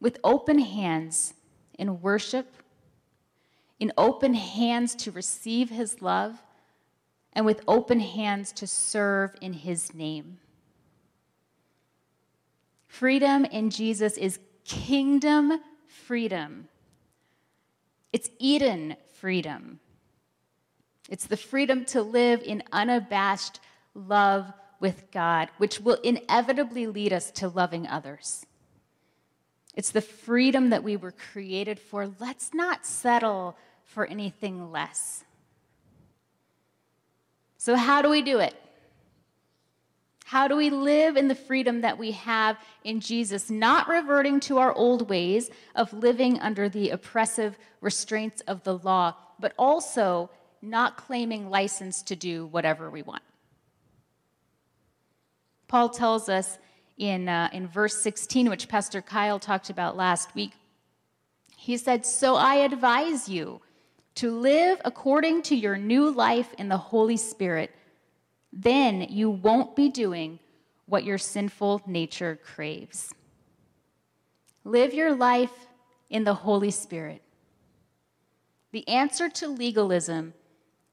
with 0.00 0.18
open 0.24 0.58
hands 0.58 1.34
in 1.78 2.00
worship, 2.00 2.52
in 3.78 3.92
open 3.96 4.34
hands 4.34 4.94
to 4.96 5.12
receive 5.12 5.70
his 5.70 6.02
love, 6.02 6.42
and 7.32 7.46
with 7.46 7.62
open 7.68 8.00
hands 8.00 8.50
to 8.52 8.66
serve 8.66 9.36
in 9.40 9.52
his 9.52 9.94
name. 9.94 10.38
Freedom 12.88 13.44
in 13.44 13.70
Jesus 13.70 14.16
is 14.16 14.40
kingdom 14.64 15.60
freedom. 15.86 16.68
It's 18.12 18.30
Eden 18.38 18.96
freedom. 19.14 19.80
It's 21.08 21.26
the 21.26 21.36
freedom 21.36 21.84
to 21.86 22.02
live 22.02 22.42
in 22.42 22.62
unabashed 22.72 23.60
love 23.94 24.52
with 24.80 25.10
God, 25.10 25.48
which 25.58 25.80
will 25.80 25.98
inevitably 26.02 26.86
lead 26.86 27.12
us 27.12 27.30
to 27.32 27.48
loving 27.48 27.86
others. 27.86 28.46
It's 29.74 29.90
the 29.90 30.00
freedom 30.00 30.70
that 30.70 30.82
we 30.82 30.96
were 30.96 31.12
created 31.12 31.78
for. 31.78 32.10
Let's 32.18 32.52
not 32.52 32.84
settle 32.84 33.56
for 33.84 34.06
anything 34.06 34.72
less. 34.72 35.24
So, 37.58 37.76
how 37.76 38.02
do 38.02 38.08
we 38.08 38.22
do 38.22 38.38
it? 38.38 38.54
How 40.30 40.46
do 40.46 40.54
we 40.54 40.70
live 40.70 41.16
in 41.16 41.26
the 41.26 41.34
freedom 41.34 41.80
that 41.80 41.98
we 41.98 42.12
have 42.12 42.56
in 42.84 43.00
Jesus, 43.00 43.50
not 43.50 43.88
reverting 43.88 44.38
to 44.42 44.58
our 44.58 44.72
old 44.72 45.10
ways 45.10 45.50
of 45.74 45.92
living 45.92 46.38
under 46.38 46.68
the 46.68 46.90
oppressive 46.90 47.58
restraints 47.80 48.40
of 48.42 48.62
the 48.62 48.78
law, 48.78 49.16
but 49.40 49.54
also 49.58 50.30
not 50.62 50.96
claiming 50.96 51.50
license 51.50 52.00
to 52.02 52.14
do 52.14 52.46
whatever 52.46 52.88
we 52.88 53.02
want? 53.02 53.24
Paul 55.66 55.88
tells 55.88 56.28
us 56.28 56.58
in, 56.96 57.28
uh, 57.28 57.48
in 57.52 57.66
verse 57.66 58.00
16, 58.00 58.48
which 58.48 58.68
Pastor 58.68 59.02
Kyle 59.02 59.40
talked 59.40 59.68
about 59.68 59.96
last 59.96 60.32
week, 60.36 60.52
he 61.56 61.76
said, 61.76 62.06
So 62.06 62.36
I 62.36 62.54
advise 62.54 63.28
you 63.28 63.62
to 64.14 64.30
live 64.30 64.80
according 64.84 65.42
to 65.42 65.56
your 65.56 65.76
new 65.76 66.08
life 66.08 66.54
in 66.56 66.68
the 66.68 66.76
Holy 66.76 67.16
Spirit 67.16 67.74
then 68.52 69.02
you 69.02 69.30
won't 69.30 69.76
be 69.76 69.88
doing 69.88 70.38
what 70.86 71.04
your 71.04 71.18
sinful 71.18 71.82
nature 71.86 72.38
craves. 72.42 73.14
Live 74.64 74.92
your 74.92 75.14
life 75.14 75.68
in 76.08 76.24
the 76.24 76.34
Holy 76.34 76.70
Spirit. 76.70 77.22
The 78.72 78.86
answer 78.88 79.28
to 79.28 79.48
legalism 79.48 80.34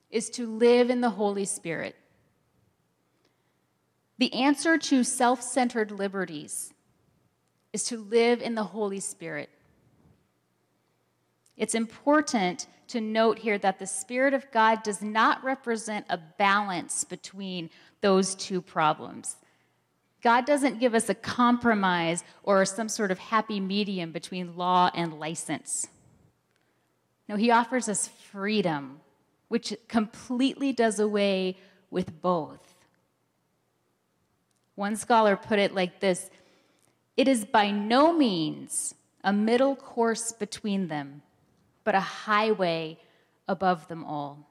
is 0.09 0.29
to 0.31 0.47
live 0.47 0.89
in 0.89 1.01
the 1.01 1.09
Holy 1.09 1.45
Spirit. 1.45 1.95
The 4.19 4.33
answer 4.33 4.77
to 4.77 5.03
self 5.03 5.41
centered 5.41 5.91
liberties 5.91 6.73
is 7.73 7.83
to 7.85 7.97
live 7.97 8.41
in 8.41 8.55
the 8.55 8.63
Holy 8.63 8.99
Spirit. 8.99 9.49
It's 11.55 11.75
important 11.75 12.67
to 12.87 13.01
note 13.01 13.39
here 13.39 13.57
that 13.57 13.79
the 13.79 13.87
Spirit 13.87 14.33
of 14.33 14.49
God 14.51 14.83
does 14.83 15.01
not 15.01 15.43
represent 15.43 16.05
a 16.09 16.17
balance 16.17 17.03
between 17.03 17.69
those 18.01 18.35
two 18.35 18.61
problems. 18.61 19.37
God 20.21 20.45
doesn't 20.45 20.79
give 20.79 20.93
us 20.93 21.09
a 21.09 21.15
compromise 21.15 22.23
or 22.43 22.65
some 22.65 22.89
sort 22.89 23.11
of 23.11 23.19
happy 23.19 23.59
medium 23.59 24.11
between 24.11 24.57
law 24.57 24.89
and 24.93 25.19
license. 25.19 25.87
No, 27.29 27.35
He 27.35 27.51
offers 27.51 27.87
us 27.87 28.07
freedom, 28.07 29.01
which 29.47 29.75
completely 29.87 30.73
does 30.73 30.99
away 30.99 31.57
with 31.91 32.21
both. 32.21 32.75
One 34.75 34.95
scholar 34.95 35.35
put 35.35 35.59
it 35.59 35.73
like 35.73 35.99
this 35.99 36.29
It 37.15 37.27
is 37.27 37.45
by 37.45 37.71
no 37.71 38.13
means 38.13 38.95
a 39.23 39.33
middle 39.33 39.75
course 39.75 40.31
between 40.31 40.87
them 40.87 41.21
but 41.87 41.95
a 41.95 42.01
highway 42.01 42.97
above 43.47 43.87
them 43.87 44.03
all. 44.03 44.45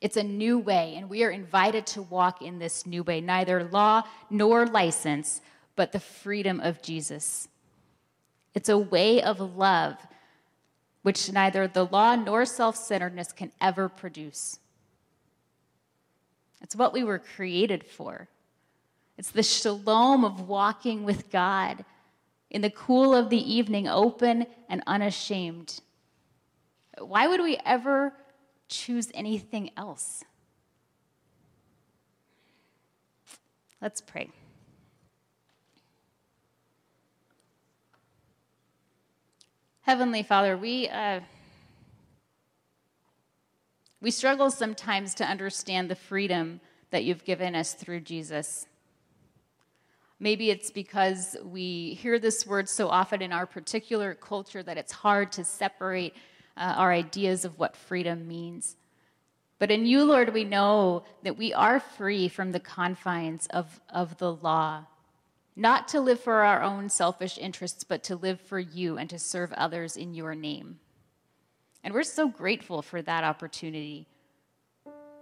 It's 0.00 0.16
a 0.16 0.22
new 0.22 0.58
way, 0.58 0.94
and 0.96 1.10
we 1.10 1.22
are 1.22 1.30
invited 1.30 1.86
to 1.88 2.00
walk 2.00 2.40
in 2.40 2.58
this 2.58 2.86
new 2.86 3.02
way, 3.02 3.20
neither 3.20 3.62
law 3.62 4.04
nor 4.30 4.64
license, 4.64 5.42
but 5.74 5.92
the 5.92 6.00
freedom 6.00 6.60
of 6.60 6.80
Jesus. 6.80 7.48
It's 8.54 8.70
a 8.70 8.78
way 8.78 9.20
of 9.20 9.38
love 9.38 9.98
which 11.02 11.30
neither 11.30 11.68
the 11.68 11.84
law 11.84 12.14
nor 12.16 12.46
self 12.46 12.74
centeredness 12.76 13.32
can 13.32 13.52
ever 13.60 13.90
produce. 13.90 14.58
It's 16.62 16.74
what 16.74 16.94
we 16.94 17.04
were 17.04 17.18
created 17.18 17.84
for. 17.84 18.28
It's 19.18 19.30
the 19.30 19.42
shalom 19.42 20.24
of 20.24 20.48
walking 20.48 21.04
with 21.04 21.30
God 21.30 21.84
in 22.56 22.62
the 22.62 22.70
cool 22.70 23.14
of 23.14 23.28
the 23.28 23.52
evening, 23.54 23.86
open 23.86 24.46
and 24.70 24.82
unashamed. 24.86 25.82
Why 26.96 27.28
would 27.28 27.42
we 27.42 27.58
ever 27.66 28.14
choose 28.66 29.10
anything 29.12 29.72
else? 29.76 30.24
Let's 33.82 34.00
pray. 34.00 34.30
Heavenly 39.82 40.22
Father, 40.22 40.56
we, 40.56 40.88
uh, 40.88 41.20
we 44.00 44.10
struggle 44.10 44.50
sometimes 44.50 45.14
to 45.16 45.24
understand 45.24 45.90
the 45.90 45.94
freedom 45.94 46.62
that 46.88 47.04
you've 47.04 47.24
given 47.24 47.54
us 47.54 47.74
through 47.74 48.00
Jesus. 48.00 48.66
Maybe 50.18 50.50
it's 50.50 50.70
because 50.70 51.36
we 51.44 51.94
hear 51.94 52.18
this 52.18 52.46
word 52.46 52.68
so 52.68 52.88
often 52.88 53.20
in 53.20 53.32
our 53.32 53.46
particular 53.46 54.14
culture 54.14 54.62
that 54.62 54.78
it's 54.78 54.92
hard 54.92 55.30
to 55.32 55.44
separate 55.44 56.14
uh, 56.56 56.74
our 56.76 56.92
ideas 56.92 57.44
of 57.44 57.58
what 57.58 57.76
freedom 57.76 58.26
means. 58.26 58.76
But 59.58 59.70
in 59.70 59.86
you, 59.86 60.04
Lord, 60.04 60.32
we 60.32 60.44
know 60.44 61.04
that 61.22 61.36
we 61.36 61.52
are 61.52 61.80
free 61.80 62.28
from 62.28 62.52
the 62.52 62.60
confines 62.60 63.46
of, 63.48 63.80
of 63.90 64.16
the 64.18 64.32
law, 64.32 64.84
not 65.54 65.88
to 65.88 66.00
live 66.00 66.20
for 66.20 66.42
our 66.42 66.62
own 66.62 66.88
selfish 66.88 67.38
interests, 67.38 67.84
but 67.84 68.02
to 68.04 68.16
live 68.16 68.40
for 68.40 68.58
you 68.58 68.98
and 68.98 69.08
to 69.10 69.18
serve 69.18 69.52
others 69.52 69.96
in 69.96 70.14
your 70.14 70.34
name. 70.34 70.78
And 71.84 71.94
we're 71.94 72.02
so 72.02 72.28
grateful 72.28 72.82
for 72.82 73.00
that 73.02 73.24
opportunity. 73.24 74.06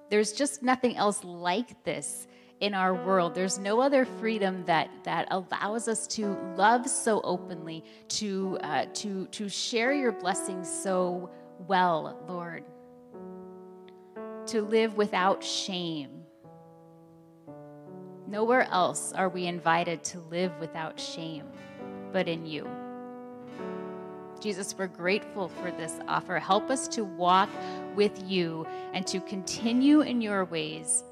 There's 0.09 0.33
just 0.33 0.63
nothing 0.63 0.97
else 0.97 1.23
like 1.25 1.85
this 1.85 2.27
in 2.65 2.73
our 2.73 2.95
world. 2.95 3.35
There's 3.35 3.59
no 3.59 3.81
other 3.81 4.07
freedom 4.07 4.65
that, 4.65 4.89
that 5.05 5.29
allows 5.31 5.87
us 5.87 6.07
to 6.09 6.35
love 6.57 6.89
so 6.89 7.21
openly, 7.23 7.85
to, 8.09 8.59
uh, 8.63 8.87
to, 8.95 9.27
to 9.27 9.51
share 9.51 9.93
your 9.93 10.13
blessings 10.13 10.67
so 10.69 11.31
well, 11.69 12.19
Lord, 12.27 12.65
to 14.47 14.63
live 14.63 14.97
without 14.97 15.45
shame. 15.45 16.23
Nowhere 18.27 18.67
else 18.71 19.13
are 19.13 19.29
we 19.29 19.47
invited 19.47 20.03
to 20.05 20.21
live 20.21 20.53
without 20.59 20.99
shame 20.99 21.45
but 22.13 22.29
in 22.29 22.47
you. 22.47 22.67
Jesus, 24.41 24.75
we're 24.79 24.87
grateful 24.87 25.49
for 25.49 25.71
this 25.71 25.99
offer. 26.09 26.39
Help 26.39 26.71
us 26.71 26.89
to 26.89 27.05
walk 27.05 27.51
with 27.95 28.23
you 28.27 28.67
and 28.95 29.07
to 29.09 29.21
continue 29.21 30.01
in 30.01 30.23
your 30.23 30.45
ways 30.47 31.05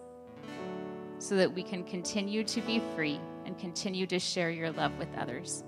so 1.22 1.36
that 1.36 1.54
we 1.54 1.62
can 1.62 1.84
continue 1.84 2.42
to 2.42 2.60
be 2.62 2.82
free 2.96 3.20
and 3.46 3.56
continue 3.56 4.08
to 4.08 4.18
share 4.18 4.50
your 4.50 4.72
love 4.72 4.90
with 4.98 5.06
others. 5.16 5.62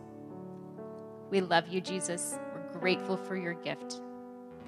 We 1.30 1.40
love 1.42 1.68
you, 1.68 1.80
Jesus. 1.80 2.36
We're 2.52 2.80
grateful 2.80 3.16
for 3.16 3.36
your 3.36 3.54
gift. 3.54 4.00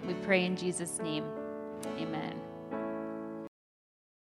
We 0.07 0.14
pray 0.14 0.44
in 0.44 0.57
Jesus' 0.57 1.01
name. 1.01 1.25
Amen. 1.99 2.40